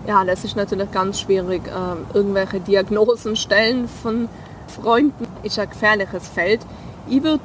Ja, 0.06 0.24
das 0.24 0.44
ist 0.44 0.54
natürlich 0.54 0.92
ganz 0.92 1.18
schwierig. 1.20 1.62
Ähm, 1.66 2.06
irgendwelche 2.14 2.60
Diagnosen 2.60 3.34
stellen 3.34 3.88
von 3.88 4.28
Freunden 4.68 5.26
ist 5.42 5.58
ein 5.58 5.68
gefährliches 5.68 6.28
Feld. 6.28 6.60
Ich 7.08 7.22
würde 7.24 7.42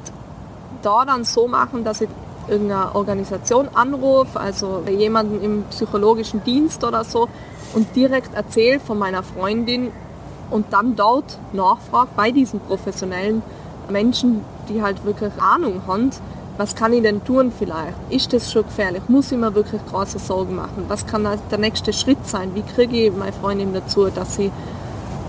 da 0.82 1.04
dann 1.04 1.24
so 1.24 1.48
machen, 1.48 1.82
dass 1.82 2.00
ich 2.00 2.08
irgendeine 2.46 2.94
Organisation 2.94 3.68
anrufe, 3.74 4.38
also 4.38 4.84
jemanden 4.88 5.42
im 5.42 5.64
psychologischen 5.70 6.44
Dienst 6.44 6.84
oder 6.84 7.02
so 7.02 7.28
und 7.74 7.94
direkt 7.96 8.34
erzähle 8.34 8.78
von 8.78 8.98
meiner 8.98 9.22
Freundin, 9.24 9.90
und 10.50 10.72
dann 10.72 10.96
dort 10.96 11.38
nachfragt 11.52 12.16
bei 12.16 12.30
diesen 12.30 12.60
professionellen 12.60 13.42
Menschen, 13.90 14.44
die 14.68 14.82
halt 14.82 15.04
wirklich 15.04 15.32
Ahnung 15.40 15.82
haben, 15.86 16.10
was 16.56 16.74
kann 16.74 16.92
ich 16.92 17.02
denn 17.02 17.24
tun 17.24 17.50
vielleicht? 17.56 17.96
Ist 18.10 18.32
das 18.32 18.52
schon 18.52 18.64
gefährlich? 18.64 19.02
Muss 19.08 19.32
ich 19.32 19.38
mir 19.38 19.54
wirklich 19.54 19.80
große 19.90 20.18
Sorgen 20.18 20.56
machen? 20.56 20.84
Was 20.88 21.06
kann 21.06 21.26
der 21.50 21.58
nächste 21.58 21.92
Schritt 21.92 22.26
sein? 22.26 22.54
Wie 22.54 22.62
kriege 22.62 23.06
ich 23.06 23.16
meine 23.16 23.32
Freundin 23.32 23.72
dazu, 23.72 24.08
dass 24.08 24.36
sie 24.36 24.52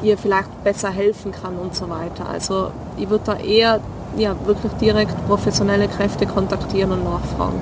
ihr 0.03 0.17
vielleicht 0.17 0.63
besser 0.65 0.89
helfen 0.89 1.31
kann 1.31 1.55
und 1.55 1.73
so 1.73 1.89
weiter? 1.89 2.27
Also 2.27 2.71
ich 2.97 3.09
würde 3.09 3.23
da 3.25 3.35
eher 3.37 3.79
ja, 4.17 4.35
wirklich 4.45 4.73
direkt 4.73 5.15
professionelle 5.27 5.87
Kräfte 5.87 6.25
kontaktieren 6.25 6.91
und 6.91 7.05
nachfragen. 7.05 7.61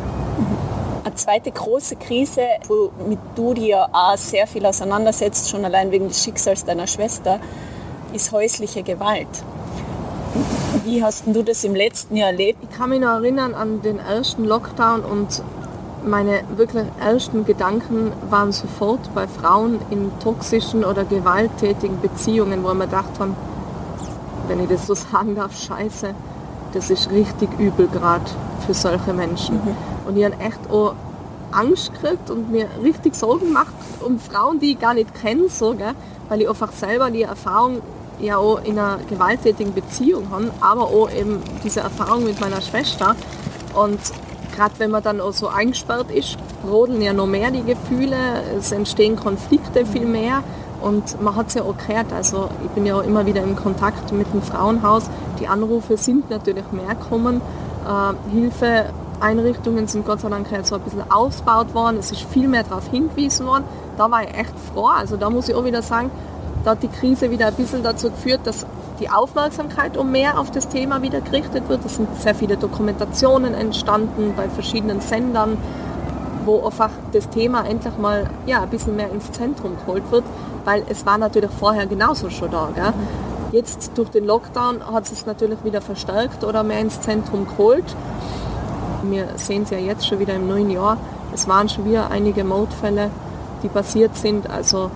Eine 1.09 1.15
zweite 1.15 1.49
große 1.49 1.95
Krise, 1.95 2.43
womit 2.67 3.17
du 3.33 3.55
dir 3.55 3.87
auch 3.91 4.15
sehr 4.15 4.45
viel 4.45 4.63
auseinandersetzt, 4.63 5.49
schon 5.49 5.65
allein 5.65 5.89
wegen 5.89 6.07
des 6.07 6.23
Schicksals 6.23 6.65
deiner 6.65 6.85
Schwester, 6.85 7.39
ist 8.13 8.31
häusliche 8.31 8.83
Gewalt. 8.83 9.27
Wie 10.85 11.03
hast 11.03 11.23
du 11.25 11.41
das 11.41 11.63
im 11.63 11.73
letzten 11.73 12.15
Jahr 12.15 12.29
erlebt? 12.29 12.59
Ich 12.61 12.77
kann 12.77 12.91
mich 12.91 12.99
noch 12.99 13.15
erinnern 13.15 13.55
an 13.55 13.81
den 13.81 13.97
ersten 13.97 14.45
Lockdown 14.45 15.01
und 15.01 15.41
meine 16.05 16.43
wirklich 16.55 16.85
ersten 16.99 17.43
Gedanken 17.43 18.11
waren 18.29 18.51
sofort 18.51 19.11
bei 19.15 19.27
Frauen 19.27 19.79
in 19.89 20.11
toxischen 20.19 20.85
oder 20.85 21.05
gewalttätigen 21.05 21.99
Beziehungen, 22.01 22.63
wo 22.63 22.71
wir 22.75 22.85
gedacht 22.85 23.19
haben, 23.19 23.35
wenn 24.47 24.59
ich 24.59 24.69
das 24.69 24.85
so 24.85 24.93
sagen 25.11 25.33
darf, 25.33 25.57
scheiße, 25.57 26.13
das 26.73 26.89
ist 26.89 27.11
richtig 27.11 27.49
übel 27.59 27.87
gerade 27.87 28.25
für 28.65 28.73
solche 28.73 29.13
Menschen. 29.13 29.55
Mhm. 29.55 29.75
Und 30.07 30.17
ich 30.17 30.25
habe 30.25 30.35
echt 30.39 30.59
auch 30.69 30.93
Angst 31.51 31.93
gekriegt 31.93 32.29
und 32.29 32.51
mir 32.51 32.67
richtig 32.83 33.15
Sorgen 33.15 33.47
gemacht 33.47 33.73
um 34.05 34.19
Frauen, 34.19 34.59
die 34.59 34.73
ich 34.73 34.79
gar 34.79 34.93
nicht 34.93 35.13
kenne, 35.13 35.49
so, 35.49 35.73
gell? 35.73 35.93
weil 36.27 36.41
ich 36.41 36.49
einfach 36.49 36.71
selber 36.71 37.09
die 37.09 37.23
Erfahrung 37.23 37.81
ja 38.19 38.37
auch 38.37 38.63
in 38.63 38.77
einer 38.77 38.99
gewalttätigen 39.09 39.73
Beziehung 39.73 40.29
habe, 40.29 40.51
aber 40.59 40.83
auch 40.83 41.09
eben 41.09 41.41
diese 41.63 41.79
Erfahrung 41.79 42.23
mit 42.25 42.39
meiner 42.39 42.61
Schwester. 42.61 43.15
Und 43.73 43.99
gerade 44.55 44.73
wenn 44.77 44.91
man 44.91 45.03
dann 45.03 45.21
auch 45.21 45.33
so 45.33 45.47
eingesperrt 45.47 46.11
ist, 46.11 46.37
brodeln 46.63 47.01
ja 47.01 47.13
noch 47.13 47.27
mehr 47.27 47.51
die 47.51 47.63
Gefühle, 47.63 48.43
es 48.57 48.71
entstehen 48.71 49.15
Konflikte 49.15 49.85
viel 49.85 50.05
mehr. 50.05 50.43
Und 50.81 51.21
man 51.21 51.35
hat 51.35 51.47
es 51.47 51.55
ja 51.55 51.63
auch 51.63 51.75
gehört, 51.77 52.13
also 52.13 52.49
ich 52.63 52.69
bin 52.71 52.85
ja 52.85 52.95
auch 52.95 53.03
immer 53.03 53.25
wieder 53.25 53.41
im 53.41 53.55
Kontakt 53.55 54.11
mit 54.11 54.31
dem 54.33 54.41
Frauenhaus. 54.41 55.09
Die 55.39 55.47
Anrufe 55.47 55.97
sind 55.97 56.29
natürlich 56.29 56.65
mehr 56.71 56.95
gekommen. 56.95 57.41
Äh, 57.87 58.31
Hilfeeinrichtungen 58.31 59.87
sind 59.87 60.05
Gott 60.05 60.21
sei 60.21 60.29
Dank 60.29 60.47
so 60.63 60.75
ein 60.75 60.81
bisschen 60.81 61.11
ausgebaut 61.11 61.73
worden. 61.73 61.97
Es 61.99 62.11
ist 62.11 62.21
viel 62.21 62.47
mehr 62.47 62.63
darauf 62.63 62.87
hingewiesen 62.87 63.45
worden. 63.45 63.65
Da 63.97 64.09
war 64.09 64.23
ich 64.23 64.33
echt 64.33 64.53
froh. 64.73 64.87
Also 64.87 65.17
da 65.17 65.29
muss 65.29 65.49
ich 65.49 65.55
auch 65.55 65.65
wieder 65.65 65.81
sagen, 65.81 66.11
da 66.63 66.71
hat 66.71 66.83
die 66.83 66.87
Krise 66.87 67.31
wieder 67.31 67.47
ein 67.47 67.53
bisschen 67.53 67.83
dazu 67.83 68.09
geführt, 68.09 68.41
dass 68.43 68.65
die 68.99 69.09
Aufmerksamkeit 69.09 69.97
um 69.97 70.11
mehr 70.11 70.39
auf 70.39 70.51
das 70.51 70.67
Thema 70.67 71.01
wieder 71.01 71.21
gerichtet 71.21 71.69
wird. 71.69 71.85
Es 71.85 71.95
sind 71.95 72.09
sehr 72.19 72.35
viele 72.35 72.57
Dokumentationen 72.57 73.53
entstanden 73.53 74.33
bei 74.35 74.49
verschiedenen 74.49 74.99
Sendern, 74.99 75.57
wo 76.45 76.65
einfach 76.65 76.89
das 77.11 77.29
Thema 77.29 77.65
endlich 77.65 77.97
mal 77.97 78.29
ja, 78.45 78.61
ein 78.61 78.69
bisschen 78.69 78.95
mehr 78.95 79.11
ins 79.11 79.31
Zentrum 79.31 79.75
geholt 79.77 80.03
wird, 80.11 80.23
weil 80.65 80.83
es 80.89 81.05
war 81.05 81.17
natürlich 81.17 81.51
vorher 81.51 81.85
genauso 81.85 82.29
schon 82.29 82.51
da. 82.51 82.69
Gell? 82.73 82.93
Jetzt 83.51 83.91
durch 83.95 84.09
den 84.09 84.25
Lockdown 84.25 84.85
hat 84.93 85.11
es 85.11 85.25
natürlich 85.25 85.63
wieder 85.63 85.81
verstärkt 85.81 86.43
oder 86.43 86.63
mehr 86.63 86.79
ins 86.79 87.01
Zentrum 87.01 87.47
geholt. 87.47 87.95
Wir 89.03 89.27
sehen 89.35 89.63
es 89.63 89.69
ja 89.71 89.77
jetzt 89.77 90.07
schon 90.07 90.19
wieder 90.19 90.35
im 90.35 90.47
neuen 90.47 90.69
Jahr. 90.69 90.97
Es 91.33 91.47
waren 91.47 91.69
schon 91.69 91.85
wieder 91.85 92.11
einige 92.11 92.43
Mordfälle, 92.43 93.09
die 93.63 93.69
passiert 93.69 94.15
sind. 94.15 94.49
Also 94.49 94.91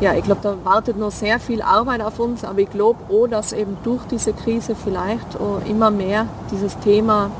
ja, 0.00 0.14
ich 0.14 0.24
glaube, 0.24 0.40
da 0.42 0.56
wartet 0.64 0.98
noch 0.98 1.12
sehr 1.12 1.38
viel 1.38 1.62
Arbeit 1.62 2.02
auf 2.02 2.18
uns, 2.18 2.44
aber 2.44 2.58
ich 2.58 2.70
glaube 2.70 2.98
auch, 3.08 3.26
dass 3.26 3.52
eben 3.52 3.78
durch 3.84 4.02
diese 4.10 4.32
Krise 4.32 4.74
vielleicht 4.74 5.38
immer 5.66 5.90
mehr 5.90 6.26
dieses 6.50 6.78
Thema 6.80 7.30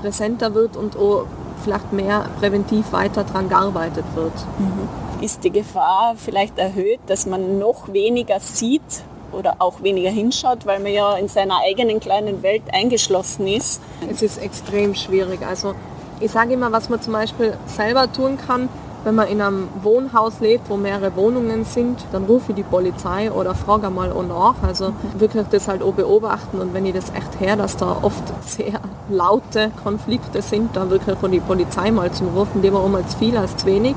präsenter 0.00 0.54
wird 0.54 0.76
und 0.76 0.96
auch 0.96 1.24
vielleicht 1.62 1.92
mehr 1.92 2.26
präventiv 2.38 2.92
weiter 2.92 3.24
daran 3.24 3.48
gearbeitet 3.48 4.04
wird. 4.14 4.32
Mhm. 4.58 5.24
Ist 5.24 5.44
die 5.44 5.50
Gefahr 5.50 6.14
vielleicht 6.16 6.58
erhöht, 6.58 7.00
dass 7.06 7.26
man 7.26 7.58
noch 7.58 7.92
weniger 7.92 8.40
sieht 8.40 9.02
oder 9.32 9.56
auch 9.58 9.82
weniger 9.82 10.10
hinschaut, 10.10 10.66
weil 10.66 10.80
man 10.80 10.92
ja 10.92 11.14
in 11.14 11.28
seiner 11.28 11.60
eigenen 11.62 12.00
kleinen 12.00 12.42
Welt 12.42 12.62
eingeschlossen 12.72 13.46
ist? 13.46 13.80
Es 14.10 14.22
ist 14.22 14.38
extrem 14.38 14.94
schwierig. 14.94 15.40
Also 15.46 15.74
ich 16.20 16.30
sage 16.30 16.54
immer, 16.54 16.72
was 16.72 16.88
man 16.88 17.00
zum 17.00 17.12
Beispiel 17.12 17.56
selber 17.66 18.12
tun 18.12 18.38
kann, 18.38 18.68
wenn 19.04 19.14
man 19.14 19.28
in 19.28 19.40
einem 19.40 19.68
Wohnhaus 19.82 20.40
lebt, 20.40 20.68
wo 20.68 20.76
mehrere 20.76 21.14
Wohnungen 21.16 21.64
sind, 21.64 22.04
dann 22.12 22.24
rufe 22.24 22.52
ich 22.52 22.56
die 22.56 22.62
Polizei 22.62 23.30
oder 23.32 23.54
frage 23.54 23.90
mal 23.90 24.12
auch 24.12 24.26
nach. 24.26 24.54
Also 24.62 24.92
wirklich 25.18 25.46
das 25.50 25.68
halt 25.68 25.82
auch 25.82 25.94
beobachten 25.94 26.58
und 26.58 26.74
wenn 26.74 26.84
ich 26.86 26.94
das 26.94 27.10
echt 27.10 27.40
her, 27.40 27.56
dass 27.56 27.76
da 27.76 27.96
oft 28.02 28.22
sehr 28.46 28.80
laute 29.08 29.70
Konflikte 29.82 30.42
sind, 30.42 30.76
dann 30.76 30.90
wirklich 30.90 31.18
von 31.18 31.32
die 31.32 31.40
Polizei 31.40 31.90
mal 31.90 32.12
zum 32.12 32.28
Rufen, 32.28 32.62
lieber 32.62 32.80
auch 32.80 32.88
mal 32.88 33.06
zu 33.06 33.18
viel 33.18 33.36
als 33.36 33.56
zu 33.56 33.66
wenig. 33.66 33.94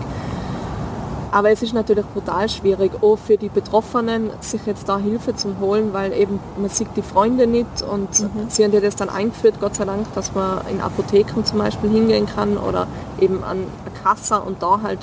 Aber 1.33 1.49
es 1.49 1.63
ist 1.63 1.73
natürlich 1.73 2.05
brutal 2.13 2.47
schwierig, 2.47 2.91
auch 3.01 3.15
für 3.17 3.37
die 3.37 3.49
Betroffenen, 3.49 4.29
sich 4.39 4.67
jetzt 4.67 4.87
da 4.87 4.99
Hilfe 4.99 5.35
zu 5.35 5.55
holen, 5.59 5.89
weil 5.91 6.13
eben 6.13 6.39
man 6.57 6.69
sieht 6.69 6.89
die 6.95 7.01
Freunde 7.01 7.47
nicht 7.47 7.81
und 7.81 8.19
mhm. 8.19 8.29
sie 8.49 8.63
haben 8.63 8.71
ja 8.71 8.79
das 8.79 8.95
dann 8.95 9.09
eingeführt, 9.09 9.55
Gott 9.59 9.73
sei 9.73 9.85
Dank, 9.85 10.05
dass 10.13 10.35
man 10.35 10.61
in 10.69 10.79
Apotheken 10.79 11.43
zum 11.43 11.57
Beispiel 11.57 11.89
hingehen 11.89 12.27
kann 12.27 12.55
oder 12.55 12.85
eben 13.19 13.43
an 13.43 13.63
Kasse 14.03 14.39
und 14.39 14.61
da 14.61 14.79
halt 14.83 14.99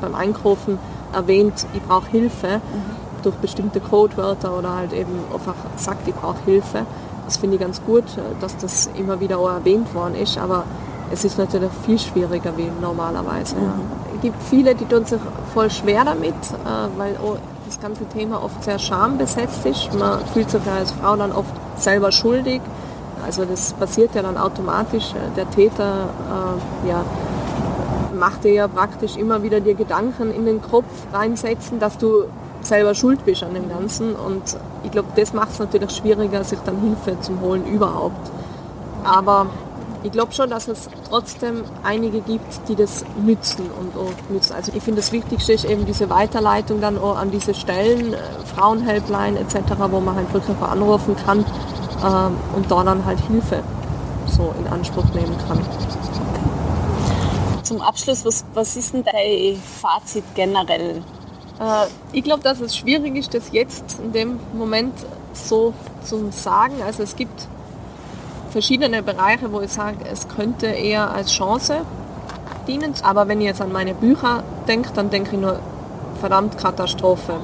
beim 0.00 0.14
Einkaufen 0.14 0.78
erwähnt, 1.12 1.66
ich 1.74 1.82
brauche 1.82 2.08
Hilfe 2.10 2.56
mhm. 2.58 3.22
durch 3.22 3.34
bestimmte 3.36 3.80
Codewörter 3.80 4.56
oder 4.56 4.74
halt 4.74 4.92
eben 4.92 5.12
einfach 5.32 5.54
sagt, 5.76 6.06
ich 6.06 6.14
brauche 6.14 6.42
Hilfe. 6.44 6.86
Das 7.24 7.36
finde 7.36 7.56
ich 7.56 7.60
ganz 7.60 7.82
gut, 7.84 8.04
dass 8.40 8.56
das 8.56 8.88
immer 8.96 9.20
wieder 9.20 9.38
auch 9.38 9.50
erwähnt 9.50 9.94
worden 9.94 10.14
ist, 10.14 10.38
aber 10.38 10.64
es 11.10 11.24
ist 11.24 11.38
natürlich 11.38 11.70
viel 11.84 11.98
schwieriger 11.98 12.56
wie 12.56 12.70
normalerweise. 12.80 13.56
Mhm. 13.56 13.62
Ja. 13.62 13.72
Es 14.16 14.22
gibt 14.22 14.42
viele, 14.42 14.74
die 14.74 14.84
tun 14.84 15.04
sich 15.04 15.20
voll 15.54 15.70
schwer 15.70 16.04
damit, 16.04 16.34
äh, 16.34 16.98
weil 16.98 17.16
das 17.66 17.80
ganze 17.80 18.06
Thema 18.06 18.42
oft 18.42 18.64
sehr 18.64 18.78
schambesetzt 18.78 19.64
ist. 19.66 19.92
Man 19.94 20.24
fühlt 20.32 20.50
sich 20.50 20.60
als 20.66 20.92
Frau 20.92 21.16
dann 21.16 21.32
oft 21.32 21.52
selber 21.76 22.10
schuldig. 22.12 22.60
Also 23.24 23.44
das 23.44 23.72
passiert 23.74 24.14
ja 24.14 24.22
dann 24.22 24.36
automatisch. 24.36 25.12
Der 25.36 25.48
Täter 25.50 26.08
äh, 26.84 26.88
ja, 26.88 27.04
macht 28.18 28.44
dir 28.44 28.52
ja 28.52 28.68
praktisch 28.68 29.16
immer 29.16 29.42
wieder 29.42 29.60
dir 29.60 29.74
Gedanken 29.74 30.32
in 30.32 30.44
den 30.44 30.60
Kopf 30.62 30.86
reinsetzen, 31.12 31.78
dass 31.78 31.98
du 31.98 32.24
selber 32.62 32.94
schuld 32.94 33.24
bist 33.24 33.42
an 33.42 33.54
dem 33.54 33.68
Ganzen. 33.68 34.14
Und 34.14 34.42
ich 34.84 34.90
glaube, 34.90 35.08
das 35.16 35.32
macht 35.32 35.50
es 35.50 35.58
natürlich 35.58 35.90
schwieriger, 35.92 36.44
sich 36.44 36.58
dann 36.60 36.80
Hilfe 36.80 37.20
zu 37.20 37.40
holen 37.40 37.66
überhaupt. 37.66 38.30
Aber 39.04 39.46
ich 40.02 40.12
glaube 40.12 40.32
schon, 40.32 40.48
dass 40.50 40.68
es 40.68 40.88
trotzdem 41.08 41.64
einige 41.82 42.20
gibt, 42.20 42.68
die 42.68 42.76
das 42.76 43.04
nützen 43.24 43.66
und 43.80 43.96
auch 43.96 44.30
nützen. 44.30 44.54
Also 44.54 44.72
ich 44.74 44.82
finde 44.82 45.00
das 45.00 45.12
Wichtigste 45.12 45.52
ist 45.52 45.64
eben 45.64 45.86
diese 45.86 46.08
Weiterleitung 46.08 46.80
dann 46.80 46.98
auch 46.98 47.16
an 47.16 47.30
diese 47.30 47.54
Stellen, 47.54 48.14
äh, 48.14 48.18
Frauenhelpline 48.54 49.38
etc., 49.40 49.58
wo 49.90 50.00
man 50.00 50.14
halt 50.14 50.32
wirklich 50.32 50.56
anrufen 50.58 51.16
kann 51.24 51.40
äh, 51.40 52.56
und 52.56 52.70
da 52.70 52.84
dann 52.84 53.04
halt 53.04 53.20
Hilfe 53.20 53.62
so 54.26 54.54
in 54.60 54.72
Anspruch 54.72 55.06
nehmen 55.14 55.36
kann. 55.48 55.58
Zum 57.68 57.82
Abschluss, 57.82 58.24
was, 58.24 58.46
was 58.54 58.76
ist 58.76 58.94
denn 58.94 59.04
dein 59.04 59.60
Fazit 59.60 60.24
generell? 60.34 61.02
Äh, 61.60 61.86
ich 62.12 62.24
glaube, 62.24 62.42
dass 62.42 62.60
es 62.60 62.74
schwierig 62.74 63.14
ist, 63.14 63.34
das 63.34 63.52
jetzt 63.52 63.98
in 64.02 64.14
dem 64.14 64.40
Moment 64.54 64.94
so 65.34 65.74
zu 66.02 66.30
sagen. 66.30 66.76
Also 66.82 67.02
es 67.02 67.14
gibt 67.14 67.46
verschiedene 68.48 69.02
Bereiche, 69.02 69.52
wo 69.52 69.60
ich 69.60 69.70
sage, 69.70 69.98
es 70.10 70.28
könnte 70.28 70.68
eher 70.68 71.10
als 71.10 71.30
Chance 71.30 71.82
dienen. 72.66 72.94
Aber 73.02 73.28
wenn 73.28 73.38
ich 73.42 73.48
jetzt 73.48 73.60
an 73.60 73.70
meine 73.70 73.92
Bücher 73.92 74.44
denke, 74.66 74.88
dann 74.94 75.10
denke 75.10 75.36
ich 75.36 75.38
nur, 75.42 75.60
verdammt 76.20 76.56
Katastrophe. 76.56 77.34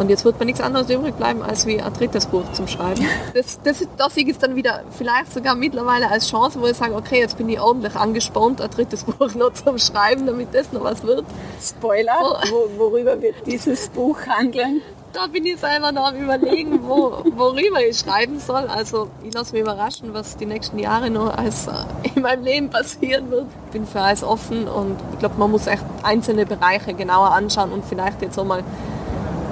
Und 0.00 0.08
jetzt 0.08 0.24
wird 0.24 0.40
mir 0.40 0.46
nichts 0.46 0.62
anderes 0.62 0.88
übrig 0.88 1.14
bleiben, 1.14 1.42
als 1.42 1.66
wie 1.66 1.78
ein 1.78 1.92
drittes 1.92 2.24
Buch 2.24 2.50
zum 2.52 2.66
Schreiben. 2.66 3.06
Das, 3.34 3.60
das, 3.62 3.86
das 3.96 4.14
sehe 4.14 4.26
ich 4.26 4.38
dann 4.38 4.56
wieder 4.56 4.82
vielleicht 4.96 5.32
sogar 5.32 5.54
mittlerweile 5.54 6.10
als 6.10 6.28
Chance, 6.28 6.60
wo 6.60 6.66
ich 6.66 6.76
sage, 6.76 6.94
okay, 6.94 7.20
jetzt 7.20 7.36
bin 7.36 7.48
ich 7.48 7.60
ordentlich 7.60 7.94
angespornt, 7.94 8.62
ein 8.62 8.70
drittes 8.70 9.04
Buch 9.18 9.34
noch 9.34 9.52
zum 9.52 9.78
Schreiben, 9.78 10.26
damit 10.26 10.54
das 10.54 10.72
noch 10.72 10.82
was 10.82 11.02
wird. 11.02 11.24
Spoiler, 11.60 12.40
wo, 12.50 12.78
worüber 12.78 13.20
wird 13.20 13.46
dieses 13.46 13.88
Buch 13.90 14.18
handeln? 14.26 14.80
da 15.12 15.26
bin 15.26 15.44
ich 15.44 15.58
selber 15.58 15.90
noch 15.92 16.06
am 16.06 16.16
überlegen, 16.16 16.80
wo, 16.82 17.24
worüber 17.36 17.84
ich 17.84 17.98
schreiben 17.98 18.38
soll. 18.38 18.66
Also 18.68 19.08
ich 19.24 19.34
lasse 19.34 19.52
mich 19.52 19.62
überraschen, 19.62 20.14
was 20.14 20.36
die 20.36 20.46
nächsten 20.46 20.78
Jahre 20.78 21.10
noch 21.10 21.36
als, 21.36 21.66
äh, 21.66 21.72
in 22.14 22.22
meinem 22.22 22.44
Leben 22.44 22.70
passieren 22.70 23.28
wird. 23.30 23.46
Ich 23.66 23.72
bin 23.72 23.86
für 23.86 24.00
alles 24.00 24.22
offen 24.22 24.68
und 24.68 24.96
ich 25.12 25.18
glaube, 25.18 25.34
man 25.38 25.50
muss 25.50 25.66
echt 25.66 25.82
einzelne 26.02 26.46
Bereiche 26.46 26.94
genauer 26.94 27.32
anschauen 27.32 27.72
und 27.72 27.84
vielleicht 27.84 28.22
jetzt 28.22 28.38
auch 28.38 28.44
mal 28.44 28.62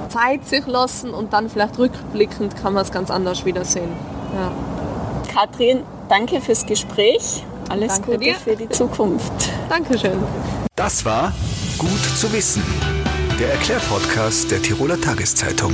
Zeit 0.09 0.45
sich 0.47 0.65
lassen 0.67 1.11
und 1.11 1.33
dann 1.33 1.49
vielleicht 1.49 1.77
rückblickend 1.77 2.55
kann 2.57 2.73
man 2.73 2.83
es 2.83 2.91
ganz 2.91 3.09
anders 3.11 3.45
wiedersehen. 3.45 3.91
Ja. 4.33 4.51
Katrin, 5.33 5.83
danke 6.09 6.41
fürs 6.41 6.65
Gespräch. 6.65 7.43
Alles 7.69 7.93
danke 7.93 8.11
Gute 8.11 8.19
dir. 8.19 8.35
für 8.35 8.55
die 8.55 8.69
Zukunft. 8.69 9.31
Dankeschön. 9.69 10.17
Das 10.75 11.05
war 11.05 11.33
Gut 11.77 12.03
zu 12.17 12.31
wissen 12.33 12.63
der 13.39 13.53
Erklärpodcast 13.53 14.51
der 14.51 14.61
Tiroler 14.61 14.99
Tageszeitung. 14.99 15.73